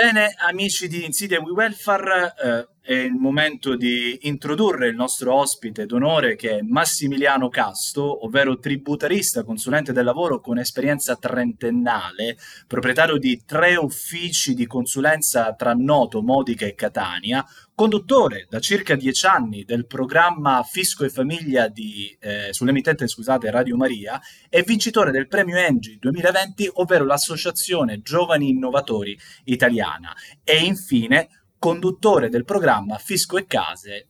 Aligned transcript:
Bene, 0.00 0.36
amici 0.38 0.86
di 0.86 1.04
Insidia 1.04 1.40
We 1.40 1.50
Welfare, 1.50 2.32
eh, 2.40 2.68
è 2.88 2.94
il 2.94 3.12
momento 3.12 3.76
di 3.76 4.20
introdurre 4.22 4.88
il 4.88 4.96
nostro 4.96 5.34
ospite 5.34 5.84
d'onore 5.84 6.36
che 6.36 6.56
è 6.56 6.62
Massimiliano 6.62 7.50
Casto, 7.50 8.24
ovvero 8.24 8.58
tributarista, 8.58 9.44
consulente 9.44 9.92
del 9.92 10.06
lavoro 10.06 10.40
con 10.40 10.58
esperienza 10.58 11.14
trentennale, 11.16 12.38
proprietario 12.66 13.18
di 13.18 13.42
tre 13.44 13.76
uffici 13.76 14.54
di 14.54 14.66
consulenza 14.66 15.52
tra 15.52 15.74
Noto, 15.74 16.22
Modica 16.22 16.64
e 16.64 16.74
Catania, 16.74 17.44
conduttore 17.74 18.46
da 18.48 18.58
circa 18.58 18.94
dieci 18.96 19.26
anni 19.26 19.64
del 19.64 19.86
programma 19.86 20.62
Fisco 20.62 21.04
e 21.04 21.10
Famiglia 21.10 21.68
di, 21.68 22.16
eh, 22.18 22.48
sull'emittente 22.52 23.06
scusate, 23.06 23.50
Radio 23.50 23.76
Maria 23.76 24.18
e 24.48 24.62
vincitore 24.62 25.10
del 25.10 25.28
premio 25.28 25.56
Engi 25.56 25.98
2020, 26.00 26.70
ovvero 26.76 27.04
l'Associazione 27.04 28.00
Giovani 28.00 28.48
Innovatori 28.48 29.16
Italiana. 29.44 30.12
E 30.42 30.64
infine 30.64 31.28
conduttore 31.58 32.28
del 32.28 32.44
programma 32.44 32.98
Fisco 32.98 33.36
e 33.36 33.46
Case 33.46 34.08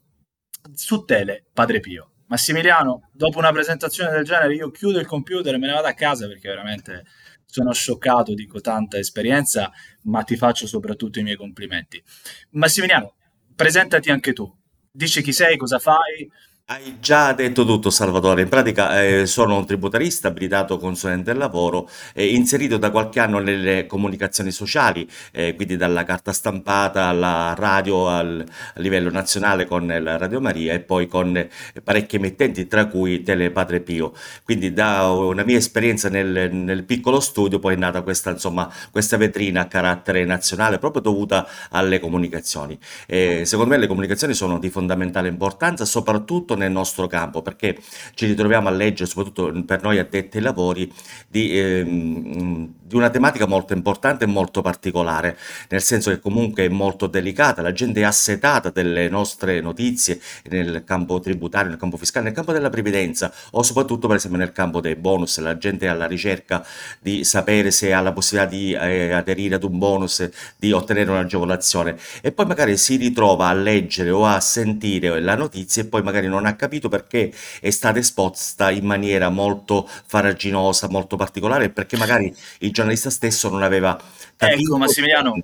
su 0.75 1.05
Tele 1.05 1.47
Padre 1.53 1.81
Pio. 1.81 2.13
Massimiliano, 2.27 3.09
dopo 3.13 3.39
una 3.39 3.53
presentazione 3.53 4.11
del 4.11 4.25
genere 4.25 4.55
io 4.55 4.71
chiudo 4.71 4.99
il 4.99 5.07
computer 5.07 5.55
e 5.55 5.59
me 5.59 5.67
ne 5.67 5.73
vado 5.73 5.87
a 5.87 5.95
casa 5.95 6.27
perché 6.27 6.49
veramente 6.49 7.05
sono 7.47 7.73
scioccato, 7.73 8.35
dico 8.35 8.61
tanta 8.61 8.99
esperienza, 8.99 9.73
ma 10.03 10.23
ti 10.23 10.37
faccio 10.37 10.67
soprattutto 10.67 11.19
i 11.19 11.23
miei 11.23 11.37
complimenti. 11.37 12.03
Massimiliano, 12.51 13.17
presentati 13.55 14.11
anche 14.11 14.35
tu. 14.35 14.55
Dici 14.91 15.23
chi 15.23 15.33
sei, 15.33 15.57
cosa 15.57 15.79
fai, 15.79 16.31
hai 16.71 16.99
già 17.01 17.33
detto 17.33 17.65
tutto, 17.65 17.89
Salvatore. 17.89 18.43
In 18.43 18.51
pratica 18.51 19.03
eh, 19.03 19.25
sono 19.25 19.57
un 19.57 19.65
tributarista 19.65 20.29
abilitato 20.29 20.77
consulente 20.77 21.31
del 21.31 21.39
lavoro, 21.39 21.89
eh, 22.13 22.27
inserito 22.35 22.77
da 22.77 22.91
qualche 22.91 23.21
anno 23.21 23.39
nelle 23.39 23.87
comunicazioni 23.87 24.51
sociali, 24.51 25.09
eh, 25.33 25.55
quindi 25.55 25.79
dalla 25.79 26.05
carta 26.05 26.31
stampata 26.31 27.05
alla 27.05 27.55
radio 27.57 28.09
al, 28.11 28.45
a 28.75 28.81
livello 28.81 29.11
nazionale 29.11 29.65
con 29.65 29.87
la 29.87 30.19
Radio 30.19 30.43
Maria 30.43 30.75
e 30.75 30.81
poi 30.81 31.07
con 31.07 31.49
parecchie 31.83 32.19
emittenti, 32.19 32.67
tra 32.67 32.85
cui 32.87 33.23
Tele 33.23 33.51
Padre 33.51 33.81
Pio. 33.81 34.13
Quindi 34.45 34.75
da 34.75 35.09
una 35.09 35.45
mia 35.45 35.57
esperienza 35.57 36.11
nel, 36.11 36.53
nel 36.53 36.85
piccolo 36.85 37.21
studio 37.21 37.59
poi 37.61 37.77
è 37.77 37.79
nata 37.79 38.03
questa, 38.03 38.29
insomma, 38.29 38.71
questa 38.91 39.17
vetrina 39.17 39.63
a 39.63 39.67
carattere 39.69 40.23
nazionale 40.27 40.79
proprio 40.79 41.01
dovuta 41.01 41.49
alle 41.71 41.99
comunicazioni. 41.99 42.79
secondo 43.07 43.71
me 43.71 43.79
le 43.79 43.87
comunicazioni 43.87 44.35
sono 44.35 44.59
di 44.59 44.69
fondamentale 44.69 45.29
importanza, 45.29 45.87
soprattutto 45.87 46.57
nel 46.59 46.71
nostro 46.71 47.07
campo, 47.07 47.43
perché 47.43 47.79
ci 48.15 48.27
ritroviamo 48.27 48.69
a 48.69 48.71
leggere, 48.71 49.09
soprattutto 49.09 49.51
per 49.65 49.83
noi 49.83 49.99
addetti 49.99 50.37
ai 50.37 50.43
lavori, 50.43 50.93
di, 51.27 51.59
ehm, 51.59 52.75
di 52.83 52.97
una 52.97 53.11
tematica 53.11 53.47
molto 53.47 53.73
importante 53.73 54.25
e 54.25 54.27
molto 54.27 54.63
particolare, 54.63 55.39
nel 55.69 55.83
senso 55.83 56.11
che 56.11 56.21
comunque 56.21 56.65
è 56.65 56.69
molto 56.69 57.07
delicata, 57.07 57.63
la 57.63 57.73
gente 57.73 58.01
è 58.01 58.05
assetata 58.05 58.71
delle 58.71 59.09
nostre 59.09 59.61
notizie 59.61 60.21
nel 60.51 60.83
campo 60.85 61.21
tributario, 61.21 61.71
nel 61.71 61.79
campo 61.79 61.97
fiscale, 61.97 62.27
nel 62.27 62.35
campo 62.35 62.53
della 62.53 62.71
previdenza 62.71 63.33
o 63.53 63.63
soprattutto 63.63 64.07
per 64.07 64.17
esempio 64.17 64.39
nel 64.39 64.53
campo 64.53 64.81
dei 64.81 64.97
bonus, 64.97 65.39
la 65.39 65.57
gente 65.59 65.87
è 65.87 65.89
alla 65.89 66.07
ricerca 66.07 66.65
di 67.01 67.25
sapere 67.25 67.71
se 67.71 67.93
ha 67.93 68.01
la 68.01 68.13
possibilità 68.13 68.51
di 68.51 68.73
eh, 68.73 69.13
aderire 69.13 69.57
ad 69.57 69.65
un 69.65 69.79
bonus, 69.79 70.29
di 70.57 70.73
ottenere 70.73 71.11
un'agevolazione 71.11 71.97
e 72.23 72.33
poi 72.33 72.47
magari 72.47 72.77
si 72.77 72.97
ritrova 72.97 73.49
a 73.49 73.53
leggere 73.53 74.11
o 74.11 74.25
a 74.25 74.41
sentire 74.41 75.21
la 75.21 75.37
notizia 75.37 75.83
e 75.83 75.87
poi 75.87 76.03
magari 76.03 76.27
non 76.27 76.47
ha 76.47 76.48
capito 76.57 76.89
perché 76.89 77.33
è 77.61 77.71
stata 77.71 77.99
esposta 77.99 78.71
in 78.71 78.85
maniera 78.85 79.29
molto 79.29 79.87
faraginosa, 79.87 80.89
molto 80.89 81.17
particolare, 81.17 81.71
perché 81.71 81.97
magari 81.97 82.35
il 82.61 82.73
giornalista 82.73 83.11
stesso 83.11 83.49
non 83.49 83.63
aveva 83.63 83.99
capito. 84.37 84.61
Ecco, 84.61 84.79
Massimiliano, 84.79 85.43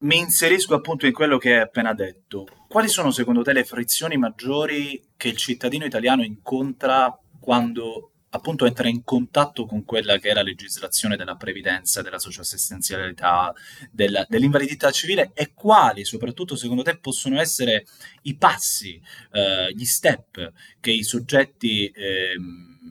mi 0.00 0.18
inserisco 0.18 0.74
appunto 0.74 1.06
in 1.06 1.12
quello 1.12 1.38
che 1.38 1.54
hai 1.54 1.60
appena 1.60 1.92
detto. 1.92 2.46
Quali 2.68 2.88
sono 2.88 3.10
secondo 3.10 3.42
te 3.42 3.52
le 3.52 3.64
frizioni 3.64 4.16
maggiori 4.16 5.02
che 5.16 5.28
il 5.28 5.36
cittadino 5.36 5.84
italiano 5.84 6.22
incontra 6.22 7.18
quando 7.40 8.12
appunto 8.30 8.66
entra 8.66 8.88
in 8.88 9.04
contatto 9.04 9.64
con 9.64 9.84
quella 9.84 10.18
che 10.18 10.30
è 10.30 10.34
la 10.34 10.42
legislazione 10.42 11.16
della 11.16 11.36
previdenza, 11.36 12.02
della 12.02 12.18
socioassistenzialità, 12.18 13.54
della, 13.90 14.26
dell'invalidità 14.28 14.90
civile 14.90 15.30
e 15.34 15.52
quali 15.54 16.04
soprattutto 16.04 16.56
secondo 16.56 16.82
te 16.82 16.98
possono 16.98 17.40
essere 17.40 17.86
i 18.22 18.36
passi, 18.36 19.00
eh, 19.32 19.72
gli 19.74 19.84
step 19.84 20.52
che 20.80 20.90
i 20.90 21.02
soggetti, 21.02 21.86
eh, 21.88 22.34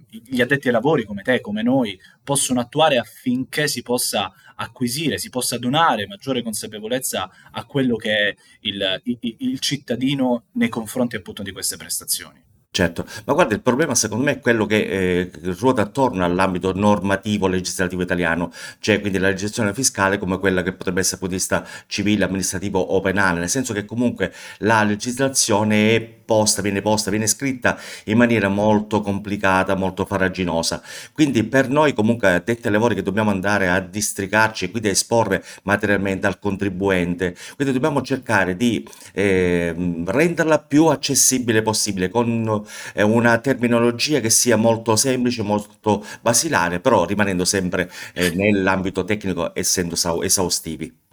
gli 0.09 0.41
addetti 0.41 0.67
ai 0.67 0.73
lavori 0.73 1.05
come 1.05 1.21
te, 1.21 1.41
come 1.41 1.61
noi, 1.61 1.99
possono 2.23 2.59
attuare 2.59 2.97
affinché 2.97 3.67
si 3.67 3.81
possa 3.83 4.33
acquisire, 4.55 5.19
si 5.19 5.29
possa 5.29 5.57
donare 5.59 6.07
maggiore 6.07 6.41
consapevolezza 6.41 7.29
a 7.51 7.65
quello 7.65 7.95
che 7.95 8.29
è 8.29 8.35
il, 8.61 9.01
il, 9.03 9.35
il 9.39 9.59
cittadino 9.59 10.45
nei 10.53 10.69
confronti 10.69 11.15
appunto 11.15 11.43
di 11.43 11.51
queste 11.51 11.77
prestazioni. 11.77 12.43
Certo, 12.77 13.07
ma 13.25 13.33
guarda 13.33 13.55
il 13.55 13.61
problema 13.61 13.95
secondo 13.95 14.23
me 14.25 14.33
è 14.33 14.39
quello 14.39 14.67
che, 14.67 15.31
ehm, 15.41 15.57
ruota 15.57 15.81
attorno 15.81 16.23
all'ambito 16.23 16.73
normativo 16.75 17.47
legislativo 17.47 18.03
italiano, 18.03 18.51
cioè 18.77 19.01
quindi 19.01 19.17
la 19.17 19.29
legislazione 19.29 19.73
fiscale 19.73 20.19
come 20.19 20.37
quella 20.37 20.61
che 20.61 20.73
potrebbe 20.73 20.99
essere 20.99 21.17
punto 21.17 21.33
di 21.33 21.39
vista 21.39 21.65
civile, 21.87 22.25
amministrativo 22.25 22.79
o 22.79 22.99
penale, 22.99 23.39
nel 23.39 23.49
senso 23.49 23.73
che 23.73 23.83
comunque 23.83 24.31
la 24.59 24.83
legislazione 24.83 25.95
è 25.95 26.17
posta, 26.27 26.61
viene 26.61 26.81
posta, 26.81 27.09
viene 27.09 27.25
scritta 27.25 27.79
in 28.05 28.17
maniera 28.17 28.49
molto 28.49 28.99
complicata, 29.01 29.75
molto 29.75 30.05
farraginosa. 30.05 30.83
Quindi 31.13 31.45
per 31.45 31.69
noi 31.69 31.93
comunque 31.93 32.33
addetti 32.33 32.67
ai 32.67 32.73
lavori 32.73 32.93
che 32.93 33.01
dobbiamo 33.01 33.31
andare 33.31 33.69
a 33.69 33.79
districarci 33.79 34.65
e 34.65 34.69
quindi 34.69 34.89
a 34.89 34.91
esporre 34.91 35.43
materialmente 35.63 36.27
al 36.27 36.37
contribuente, 36.37 37.35
quindi 37.55 37.73
dobbiamo 37.73 38.01
cercare 38.01 38.55
di 38.57 38.85
eh, 39.13 39.73
renderla 40.05 40.59
più 40.59 40.85
accessibile 40.87 41.61
possibile 41.61 42.09
con 42.09 42.65
eh, 42.93 43.03
una 43.03 43.37
terminologia 43.39 44.19
che 44.19 44.29
sia 44.29 44.55
molto 44.55 44.95
semplice, 44.95 45.41
molto 45.43 46.05
basilare, 46.21 46.79
però 46.79 47.05
rimanendo 47.05 47.45
sempre 47.45 47.91
eh, 48.13 48.31
nell'ambito 48.31 49.03
tecnico 49.03 49.53
essendo 49.55 49.95
esaustivi. 50.21 51.05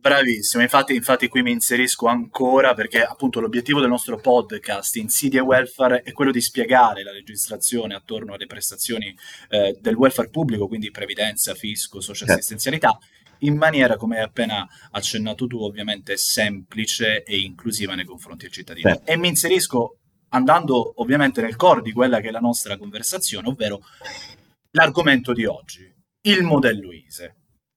Bravissimo, 0.00 0.62
infatti, 0.62 0.94
infatti 0.94 1.28
qui 1.28 1.42
mi 1.42 1.50
inserisco 1.50 2.06
ancora 2.06 2.72
perché 2.72 3.02
appunto 3.02 3.38
l'obiettivo 3.38 3.80
del 3.80 3.90
nostro 3.90 4.16
podcast 4.16 4.96
Insidia 4.96 5.44
Welfare 5.44 6.00
è 6.00 6.12
quello 6.12 6.30
di 6.30 6.40
spiegare 6.40 7.02
la 7.02 7.12
legislazione 7.12 7.94
attorno 7.94 8.32
alle 8.32 8.46
prestazioni 8.46 9.14
eh, 9.50 9.76
del 9.78 9.96
welfare 9.96 10.30
pubblico, 10.30 10.68
quindi 10.68 10.90
previdenza, 10.90 11.54
fisco, 11.54 12.00
socioassistenzialità, 12.00 12.98
in 13.40 13.56
maniera, 13.56 13.96
come 13.96 14.16
hai 14.16 14.22
appena 14.22 14.66
accennato 14.92 15.46
tu, 15.46 15.58
ovviamente 15.62 16.16
semplice 16.16 17.22
e 17.22 17.38
inclusiva 17.38 17.94
nei 17.94 18.06
confronti 18.06 18.44
del 18.44 18.52
cittadino. 18.52 18.94
Sì. 18.94 19.00
E 19.04 19.16
mi 19.18 19.28
inserisco 19.28 19.98
andando 20.30 21.00
ovviamente 21.00 21.40
nel 21.40 21.56
core 21.56 21.82
di 21.82 21.92
quella 21.92 22.20
che 22.20 22.28
è 22.28 22.30
la 22.32 22.40
nostra 22.40 22.76
conversazione, 22.76 23.48
ovvero 23.48 23.80
l'argomento 24.72 25.32
di 25.32 25.44
oggi, 25.44 25.92
il 26.22 26.42
modello 26.42 26.92
ISE. 26.92 27.36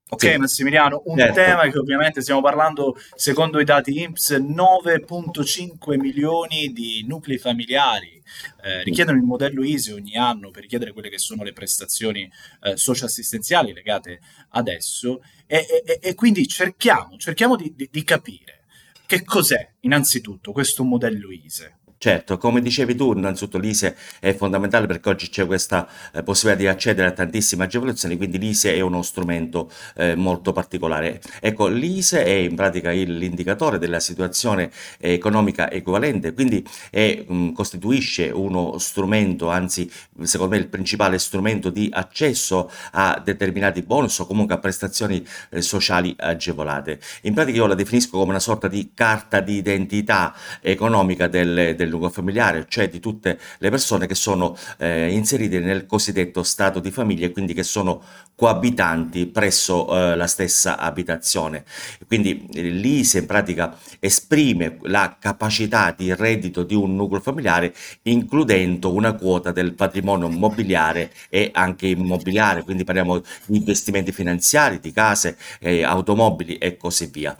Ok, 0.10 0.32
sì. 0.32 0.38
Massimiliano, 0.38 1.02
un 1.06 1.18
certo. 1.18 1.34
tema 1.34 1.68
che 1.70 1.78
ovviamente 1.80 2.22
stiamo 2.22 2.42
parlando, 2.42 2.96
secondo 3.16 3.60
i 3.60 3.64
dati 3.64 4.00
INPS, 4.00 4.34
9.5 4.34 6.00
milioni 6.00 6.72
di 6.72 7.04
nuclei 7.08 7.40
familiari 7.40 8.22
eh, 8.62 8.84
richiedono 8.84 9.18
il 9.18 9.24
modello 9.24 9.64
ISE 9.64 9.94
ogni 9.94 10.16
anno 10.16 10.52
per 10.52 10.62
richiedere 10.62 10.92
quelle 10.92 11.10
che 11.10 11.18
sono 11.18 11.42
le 11.42 11.54
prestazioni 11.54 12.30
eh, 12.62 12.78
socioassistenziali 12.78 13.74
legate 13.74 14.20
adesso 14.50 15.22
e, 15.48 15.66
e, 15.84 16.00
e 16.00 16.14
quindi 16.14 16.48
cerchiamo, 16.48 17.18
cerchiamo 17.18 17.56
di, 17.56 17.74
di, 17.76 17.90
di 17.92 18.04
capire 18.04 18.66
che 19.08 19.24
cos'è 19.24 19.74
innanzitutto 19.82 20.52
questo 20.52 20.84
modello 20.84 21.32
ISE. 21.32 21.80
Certo, 22.04 22.38
come 22.38 22.60
dicevi 22.60 22.96
tu, 22.96 23.14
innanzitutto 23.14 23.58
l'ISE 23.58 23.96
è 24.20 24.36
fondamentale 24.36 24.88
perché 24.88 25.08
oggi 25.08 25.30
c'è 25.30 25.46
questa 25.46 25.88
eh, 26.12 26.22
possibilità 26.22 26.64
di 26.64 26.68
accedere 26.68 27.08
a 27.08 27.12
tantissime 27.12 27.64
agevolazioni, 27.64 28.18
quindi 28.18 28.40
l'ISE 28.40 28.76
è 28.76 28.82
uno 28.82 29.02
strumento 29.04 29.72
eh, 29.96 30.14
molto 30.14 30.52
particolare. 30.52 31.22
Ecco, 31.40 31.68
l'ISE 31.68 32.26
è 32.26 32.30
in 32.30 32.56
pratica 32.56 32.92
il, 32.92 33.16
l'indicatore 33.16 33.78
della 33.78 34.02
situazione 34.02 34.70
economica 35.00 35.72
equivalente, 35.72 36.34
quindi 36.34 36.68
è, 36.92 37.24
mh, 37.26 37.54
costituisce 37.54 38.30
uno 38.32 38.78
strumento, 38.80 39.50
anzi 39.50 39.90
secondo 40.24 40.56
me 40.56 40.62
il 40.62 40.68
principale 40.68 41.18
strumento 41.18 41.70
di 41.70 41.90
accesso 41.90 42.70
a 42.92 43.22
determinati 43.24 43.82
bonus 43.82 44.20
o 44.20 44.28
comunque 44.28 44.56
a 44.56 44.58
prestazioni 44.58 45.26
eh, 45.52 45.62
sociali 45.62 46.14
agevolate. 46.20 47.00
In 47.22 47.34
pratica 47.34 47.60
io 47.60 47.66
la 47.66 47.76
definisco 47.76 48.18
come 48.18 48.32
una 48.32 48.40
sorta 48.40 48.68
di 48.68 48.92
carta 48.94 49.40
di 49.40 49.56
identità 49.56 50.36
economica 50.60 51.28
del, 51.28 51.76
del 51.78 51.92
nucleo 51.94 52.10
familiare, 52.10 52.66
cioè 52.68 52.90
di 52.90 53.00
tutte 53.00 53.40
le 53.58 53.70
persone 53.70 54.08
che 54.08 54.16
sono 54.16 54.58
eh, 54.78 55.12
inserite 55.12 55.60
nel 55.60 55.86
cosiddetto 55.86 56.44
stato 56.44 56.80
di 56.80 56.92
famiglia 56.92 57.26
e 57.26 57.32
quindi 57.32 57.54
che 57.54 57.64
sono 57.64 58.04
coabitanti 58.36 59.28
presso 59.28 59.88
eh, 59.96 60.16
la 60.16 60.28
stessa 60.28 60.78
abitazione. 60.78 61.64
Quindi 62.08 62.48
eh, 62.54 62.62
l'ISE 62.64 63.20
in 63.20 63.26
pratica 63.26 63.78
esprime 64.00 64.78
la 64.84 65.18
capacità 65.20 65.94
di 65.96 66.14
reddito 66.14 66.64
di 66.64 66.76
un 66.76 66.96
nucleo 66.96 67.22
familiare 67.22 67.74
includendo 68.04 68.94
una 68.94 69.14
quota 69.14 69.52
del 69.52 69.74
patrimonio 69.74 70.28
immobiliare 70.28 71.12
e 71.30 71.50
anche 71.54 71.88
immobiliare, 71.88 72.64
quindi 72.64 72.84
parliamo 72.84 73.20
di 73.20 73.58
investimenti 73.58 74.12
finanziari, 74.12 74.80
di 74.80 74.92
case, 74.92 75.38
eh, 75.60 75.84
automobili 75.84 76.58
e 76.58 76.78
così 76.78 77.06
via. 77.08 77.36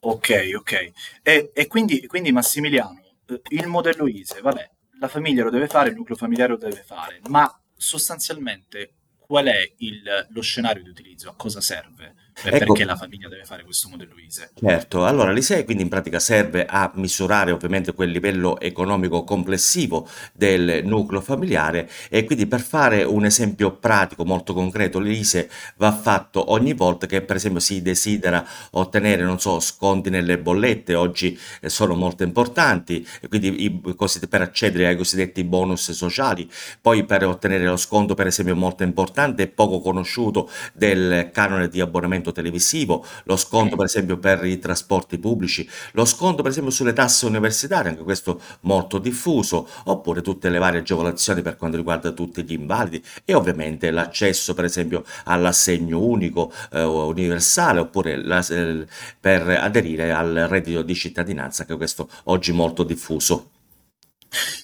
Ok, 0.00 0.50
ok. 0.56 0.92
E, 1.22 1.50
e 1.52 1.66
quindi, 1.66 2.06
quindi 2.06 2.30
Massimiliano, 2.30 3.00
il 3.50 3.66
modello 3.66 4.06
ISE, 4.06 4.40
vabbè, 4.40 4.70
la 4.98 5.08
famiglia 5.08 5.44
lo 5.44 5.50
deve 5.50 5.66
fare, 5.66 5.90
il 5.90 5.96
nucleo 5.96 6.16
familiare 6.16 6.52
lo 6.52 6.58
deve 6.58 6.82
fare, 6.82 7.20
ma 7.28 7.50
sostanzialmente 7.74 8.94
qual 9.18 9.46
è 9.46 9.72
il, 9.78 10.26
lo 10.30 10.40
scenario 10.40 10.82
di 10.82 10.88
utilizzo? 10.88 11.30
A 11.30 11.34
cosa 11.34 11.60
serve? 11.60 12.14
Ecco. 12.42 12.72
perché 12.72 12.84
la 12.84 12.96
famiglia 12.96 13.28
deve 13.28 13.44
fare 13.44 13.64
questo 13.64 13.88
modello 13.88 14.14
ISE. 14.18 14.50
Certo, 14.54 15.06
allora 15.06 15.32
l'ISEE 15.32 15.64
quindi 15.64 15.82
in 15.82 15.88
pratica 15.88 16.18
serve 16.18 16.66
a 16.66 16.90
misurare 16.94 17.50
ovviamente 17.50 17.94
quel 17.94 18.10
livello 18.10 18.60
economico 18.60 19.24
complessivo 19.24 20.06
del 20.34 20.82
nucleo 20.84 21.22
familiare 21.22 21.88
e 22.10 22.24
quindi 22.24 22.46
per 22.46 22.60
fare 22.60 23.04
un 23.04 23.24
esempio 23.24 23.72
pratico 23.72 24.24
molto 24.26 24.52
concreto 24.52 24.98
l'ISE 24.98 25.48
va 25.76 25.92
fatto 25.92 26.52
ogni 26.52 26.74
volta 26.74 27.06
che 27.06 27.22
per 27.22 27.36
esempio 27.36 27.60
si 27.60 27.80
desidera 27.80 28.46
ottenere 28.72 29.22
non 29.22 29.40
so 29.40 29.58
sconti 29.58 30.10
nelle 30.10 30.38
bollette 30.38 30.94
oggi 30.94 31.38
eh, 31.60 31.70
sono 31.70 31.94
molto 31.94 32.22
importanti 32.22 33.06
quindi 33.28 33.64
i, 33.64 33.80
per 34.28 34.42
accedere 34.42 34.88
ai 34.88 34.96
cosiddetti 34.96 35.42
bonus 35.42 35.90
sociali 35.92 36.48
poi 36.80 37.04
per 37.04 37.24
ottenere 37.24 37.64
lo 37.64 37.76
sconto 37.76 38.14
per 38.14 38.26
esempio 38.26 38.54
molto 38.54 38.82
importante 38.82 39.44
e 39.44 39.48
poco 39.48 39.80
conosciuto 39.80 40.50
del 40.74 41.30
canone 41.32 41.68
di 41.68 41.80
abbonamento 41.80 42.25
sconto 42.26 42.32
televisivo, 42.32 43.04
lo 43.24 43.36
sconto 43.36 43.76
per 43.76 43.86
esempio 43.86 44.18
per 44.18 44.44
i 44.44 44.58
trasporti 44.58 45.18
pubblici, 45.18 45.68
lo 45.92 46.04
sconto 46.04 46.42
per 46.42 46.50
esempio 46.50 46.72
sulle 46.72 46.92
tasse 46.92 47.26
universitarie, 47.26 47.90
anche 47.90 48.02
questo 48.02 48.40
molto 48.60 48.98
diffuso, 48.98 49.68
oppure 49.84 50.22
tutte 50.22 50.48
le 50.48 50.58
varie 50.58 50.80
agevolazioni 50.80 51.42
per 51.42 51.56
quanto 51.56 51.76
riguarda 51.76 52.10
tutti 52.12 52.42
gli 52.42 52.52
invalidi 52.52 53.02
e 53.24 53.34
ovviamente 53.34 53.90
l'accesso 53.90 54.54
per 54.54 54.64
esempio 54.64 55.04
all'assegno 55.24 56.00
unico 56.00 56.52
eh, 56.72 56.82
universale 56.82 57.80
oppure 57.80 58.16
la, 58.16 58.44
eh, 58.48 58.86
per 59.20 59.48
aderire 59.48 60.12
al 60.12 60.46
reddito 60.48 60.82
di 60.82 60.94
cittadinanza, 60.94 61.62
anche 61.62 61.76
questo 61.76 62.08
oggi 62.24 62.52
molto 62.52 62.82
diffuso. 62.82 63.50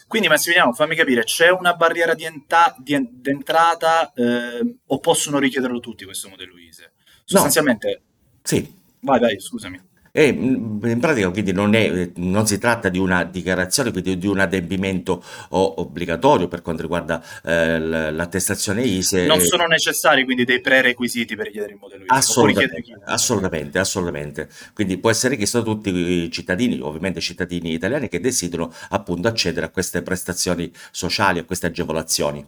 Quindi 0.07 0.29
Massimiliano, 0.29 0.73
fammi 0.73 0.95
capire, 0.95 1.25
c'è 1.25 1.49
una 1.51 1.75
barriera 1.75 2.15
di, 2.15 2.25
enta- 2.25 2.75
di, 2.79 2.93
en- 2.93 3.09
di 3.11 3.31
entrata 3.31 4.13
eh, 4.13 4.77
o 4.87 4.99
possono 4.99 5.39
richiederlo 5.39 5.81
tutti 5.81 6.05
questo 6.05 6.29
modello 6.29 6.59
ISE? 6.59 6.93
Sostanzialmente... 7.25 8.01
Sì. 8.43 8.75
Vai, 9.01 9.19
vai, 9.21 9.41
scusami. 9.41 9.91
E 10.15 10.31
mm, 10.31 10.85
in 10.85 11.01
pratica 11.01 11.31
quindi 11.31 11.53
non, 11.53 11.75
è, 11.75 12.11
non 12.17 12.47
si 12.47 12.59
tratta 12.59 12.91
di 12.91 12.99
una 12.99 13.25
dichiarazione, 13.25 13.91
quindi 13.91 14.19
di 14.19 14.27
un 14.27 14.41
adempimento 14.41 15.25
obbligatorio 15.49 16.49
per 16.49 16.61
quanto 16.61 16.83
riguarda 16.83 17.25
eh, 17.43 17.79
l'attestazione 17.79 18.83
ISE. 18.83 19.25
Non 19.25 19.41
sono 19.41 19.65
necessari 19.67 20.25
quindi 20.25 20.45
dei 20.45 20.61
prerequisiti 20.61 21.35
per 21.35 21.47
richiedere 21.47 21.73
il 21.73 21.79
modello 21.81 22.05
ISE? 22.05 22.13
Assolutamente, 22.15 22.99
assolutamente, 23.07 23.79
assolutamente. 23.79 24.49
Quindi 24.75 24.99
può 24.99 25.09
essere 25.09 25.31
richiesto 25.31 25.59
a 25.59 25.63
tutti 25.63 25.89
i 25.89 26.31
cittadini, 26.31 26.79
ovviamente 26.79 27.21
cittadini 27.21 27.73
italiani 27.73 28.09
che 28.11 28.21
desiderano 28.21 28.71
appunto 28.91 29.29
accedere 29.29 29.65
a 29.65 29.71
queste 29.71 30.03
prestazioni 30.03 30.71
sociali, 30.91 31.39
a 31.39 31.45
queste 31.45 31.69
agevolazioni. 31.69 32.47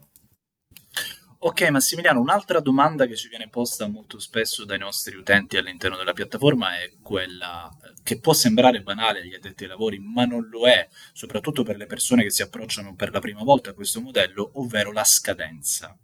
Ok, 1.46 1.61
Massimiliano, 1.69 2.23
un'altra 2.23 2.58
domanda 2.58 3.05
che 3.05 3.17
ci 3.17 3.29
viene 3.29 3.50
posta 3.50 3.87
molto 3.87 4.19
spesso 4.19 4.64
dai 4.64 4.79
nostri 4.79 5.14
utenti 5.14 5.58
all'interno 5.58 5.99
della 5.99 6.14
piattaforma 6.14 6.79
è 6.81 6.94
quella 7.02 7.70
che 8.02 8.19
può 8.19 8.32
sembrare 8.32 8.81
banale 8.81 9.20
agli 9.20 9.35
addetti 9.35 9.64
ai 9.64 9.69
lavori, 9.69 9.99
ma 9.99 10.25
non 10.25 10.49
lo 10.49 10.67
è, 10.67 10.88
soprattutto 11.12 11.62
per 11.62 11.76
le 11.76 11.85
persone 11.85 12.23
che 12.23 12.31
si 12.31 12.41
approcciano 12.41 12.94
per 12.94 13.12
la 13.12 13.20
prima 13.20 13.43
volta 13.43 13.69
a 13.69 13.75
questo 13.75 14.00
modello, 14.00 14.52
ovvero 14.55 14.91
la 14.91 15.05
scadenza. 15.05 15.94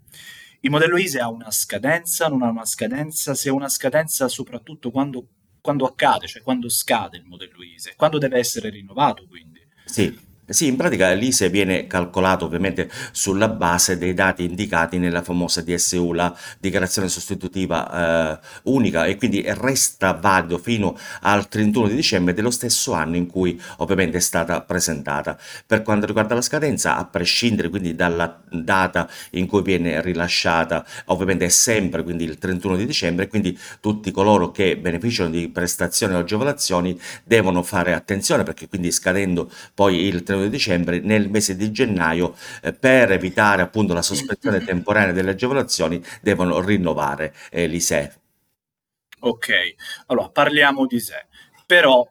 Il 0.60 0.68
modello 0.68 0.98
ISE 0.98 1.20
ha 1.20 1.30
una 1.30 1.50
scadenza, 1.50 2.28
non 2.28 2.42
ha 2.42 2.50
una 2.50 2.66
scadenza, 2.66 3.34
se 3.34 3.48
ha 3.48 3.54
una 3.54 3.70
scadenza 3.70 4.28
soprattutto 4.28 4.90
quando, 4.90 5.26
quando 5.62 5.86
accade, 5.86 6.26
cioè 6.26 6.42
quando 6.42 6.68
scade 6.68 7.16
il 7.16 7.24
modello 7.24 7.62
ISE, 7.62 7.94
quando 7.96 8.18
deve 8.18 8.38
essere 8.38 8.68
rinnovato 8.68 9.26
quindi. 9.26 9.66
Sì, 9.86 10.14
sì, 10.50 10.66
in 10.66 10.76
pratica 10.76 11.12
l'ISE 11.12 11.48
viene 11.48 11.86
calcolato 11.86 12.44
ovviamente 12.44 12.90
sulla 13.12 13.48
base 13.48 13.96
dei 13.98 14.14
dati 14.14 14.44
indicati 14.44 14.98
nella 14.98 15.22
famosa 15.22 15.62
DSU, 15.62 16.12
la 16.12 16.36
dichiarazione 16.58 17.08
sostitutiva 17.08 18.34
eh, 18.34 18.46
unica 18.64 19.04
e 19.06 19.16
quindi 19.16 19.44
resta 19.46 20.12
valido 20.12 20.58
fino 20.58 20.96
al 21.20 21.46
31 21.48 21.88
di 21.88 21.94
dicembre 21.94 22.34
dello 22.34 22.50
stesso 22.50 22.92
anno 22.92 23.14
in 23.16 23.26
cui 23.26 23.60
ovviamente 23.78 24.18
è 24.18 24.20
stata 24.20 24.60
presentata. 24.62 25.38
Per 25.64 25.82
quanto 25.82 26.06
riguarda 26.06 26.34
la 26.34 26.42
scadenza, 26.42 26.96
a 26.96 27.04
prescindere 27.04 27.68
quindi 27.68 27.94
dalla 27.94 28.40
data 28.50 29.08
in 29.30 29.46
cui 29.46 29.62
viene 29.62 30.02
rilasciata, 30.02 30.84
ovviamente 31.06 31.44
è 31.44 31.48
sempre 31.48 32.02
quindi 32.02 32.24
il 32.24 32.38
31 32.38 32.76
di 32.76 32.86
dicembre, 32.86 33.28
quindi 33.28 33.56
tutti 33.80 34.10
coloro 34.10 34.50
che 34.50 34.76
beneficiano 34.76 35.30
di 35.30 35.48
prestazioni 35.48 36.14
o 36.14 36.18
agevolazioni 36.18 36.98
devono 37.22 37.62
fare 37.62 37.92
attenzione 37.92 38.42
perché 38.42 38.68
quindi 38.68 38.90
scadendo 38.90 39.48
poi 39.74 40.06
il 40.06 40.24
31 40.24 40.39
di 40.44 40.50
dicembre 40.50 41.00
nel 41.00 41.28
mese 41.28 41.56
di 41.56 41.70
gennaio 41.70 42.36
eh, 42.62 42.72
per 42.72 43.12
evitare 43.12 43.62
appunto 43.62 43.94
la 43.94 44.02
sospensione 44.02 44.62
temporanea 44.64 45.12
delle 45.12 45.30
agevolazioni 45.30 46.02
devono 46.20 46.60
rinnovare 46.60 47.34
eh, 47.50 47.66
l'ISE. 47.66 48.18
Ok, 49.20 49.74
allora 50.06 50.30
parliamo 50.30 50.86
di 50.86 50.96
ISE, 50.96 51.28
però 51.66 52.08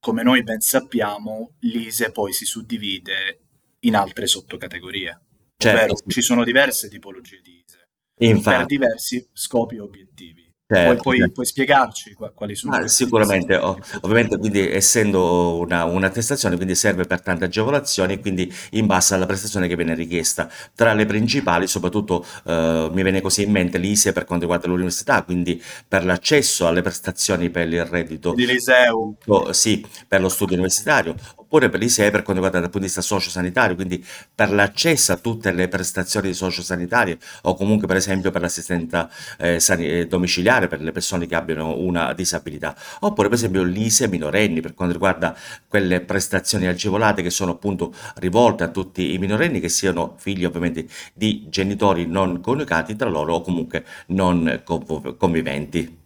come 0.00 0.22
noi 0.24 0.42
ben 0.42 0.60
sappiamo 0.60 1.52
l'ISE 1.60 2.10
poi 2.10 2.32
si 2.32 2.44
suddivide 2.44 3.38
in 3.80 3.94
altre 3.94 4.26
sottocategorie, 4.26 5.20
certo. 5.56 5.78
ovvero 5.78 5.94
ci 6.08 6.22
sono 6.22 6.42
diverse 6.42 6.88
tipologie 6.88 7.40
di 7.40 7.62
ISE 7.64 7.88
Infatti. 8.18 8.56
per 8.56 8.66
diversi 8.66 9.28
scopi 9.32 9.76
e 9.76 9.80
obiettivi. 9.80 10.41
Certo, 10.74 11.02
puoi, 11.02 11.18
certo. 11.18 11.32
puoi, 11.32 11.46
spiegarci 11.46 12.16
quali 12.34 12.54
sono? 12.54 12.74
Ah, 12.74 12.88
sicuramente, 12.88 13.56
oh, 13.56 13.78
ovviamente, 14.00 14.38
quindi 14.38 14.70
essendo 14.70 15.58
una, 15.58 15.84
un'attestazione, 15.84 16.56
quindi 16.56 16.74
serve 16.74 17.04
per 17.04 17.20
tante 17.20 17.44
agevolazioni, 17.44 18.20
quindi 18.20 18.52
in 18.70 18.86
base 18.86 19.14
alla 19.14 19.26
prestazione 19.26 19.68
che 19.68 19.76
viene 19.76 19.94
richiesta. 19.94 20.50
Tra 20.74 20.94
le 20.94 21.04
principali, 21.04 21.66
soprattutto 21.66 22.24
eh, 22.44 22.88
mi 22.92 23.02
viene 23.02 23.20
così 23.20 23.42
in 23.42 23.50
mente 23.50 23.76
l'ISE 23.78 24.12
per 24.12 24.24
quanto 24.24 24.44
riguarda 24.44 24.68
l'università, 24.68 25.22
quindi 25.22 25.62
per 25.86 26.04
l'accesso 26.04 26.66
alle 26.66 26.80
prestazioni 26.80 27.50
per 27.50 27.68
il 27.68 27.84
reddito 27.84 28.32
di 28.32 28.46
liceo, 28.46 29.16
oh, 29.26 29.52
sì, 29.52 29.84
per 30.08 30.20
lo 30.20 30.28
studio 30.28 30.54
universitario, 30.54 31.14
oppure 31.52 31.68
per 31.68 31.80
l'ISEE 31.80 32.10
per 32.10 32.22
quanto 32.22 32.42
riguarda 32.42 32.60
dal 32.60 32.70
punto 32.70 32.78
di 32.78 32.84
vista 32.86 33.02
sociosanitario, 33.02 33.74
quindi 33.74 34.02
per 34.34 34.50
l'accesso 34.50 35.12
a 35.12 35.16
tutte 35.16 35.52
le 35.52 35.68
prestazioni 35.68 36.32
sociosanitarie 36.32 37.18
o 37.42 37.54
comunque 37.54 37.86
per 37.86 37.96
esempio 37.96 38.30
per 38.30 38.40
l'assistenza 38.40 39.10
eh, 39.36 39.62
eh, 39.68 40.06
domiciliare 40.06 40.66
per 40.66 40.80
le 40.80 40.92
persone 40.92 41.26
che 41.26 41.34
abbiano 41.34 41.76
una 41.76 42.14
disabilità, 42.14 42.74
oppure 43.00 43.28
per 43.28 43.36
esempio 43.36 43.62
l'ISE 43.64 44.08
minorenni 44.08 44.62
per 44.62 44.72
quanto 44.72 44.94
riguarda 44.94 45.36
quelle 45.68 46.00
prestazioni 46.00 46.66
agevolate 46.66 47.20
che 47.20 47.30
sono 47.30 47.52
appunto 47.52 47.92
rivolte 48.16 48.64
a 48.64 48.68
tutti 48.68 49.12
i 49.12 49.18
minorenni 49.18 49.60
che 49.60 49.68
siano 49.68 50.14
figli 50.16 50.46
ovviamente 50.46 50.86
di 51.12 51.46
genitori 51.50 52.06
non 52.06 52.40
coniugati 52.40 52.96
tra 52.96 53.10
loro 53.10 53.34
o 53.34 53.40
comunque 53.42 53.84
non 54.06 54.62
conviventi. 54.64 56.00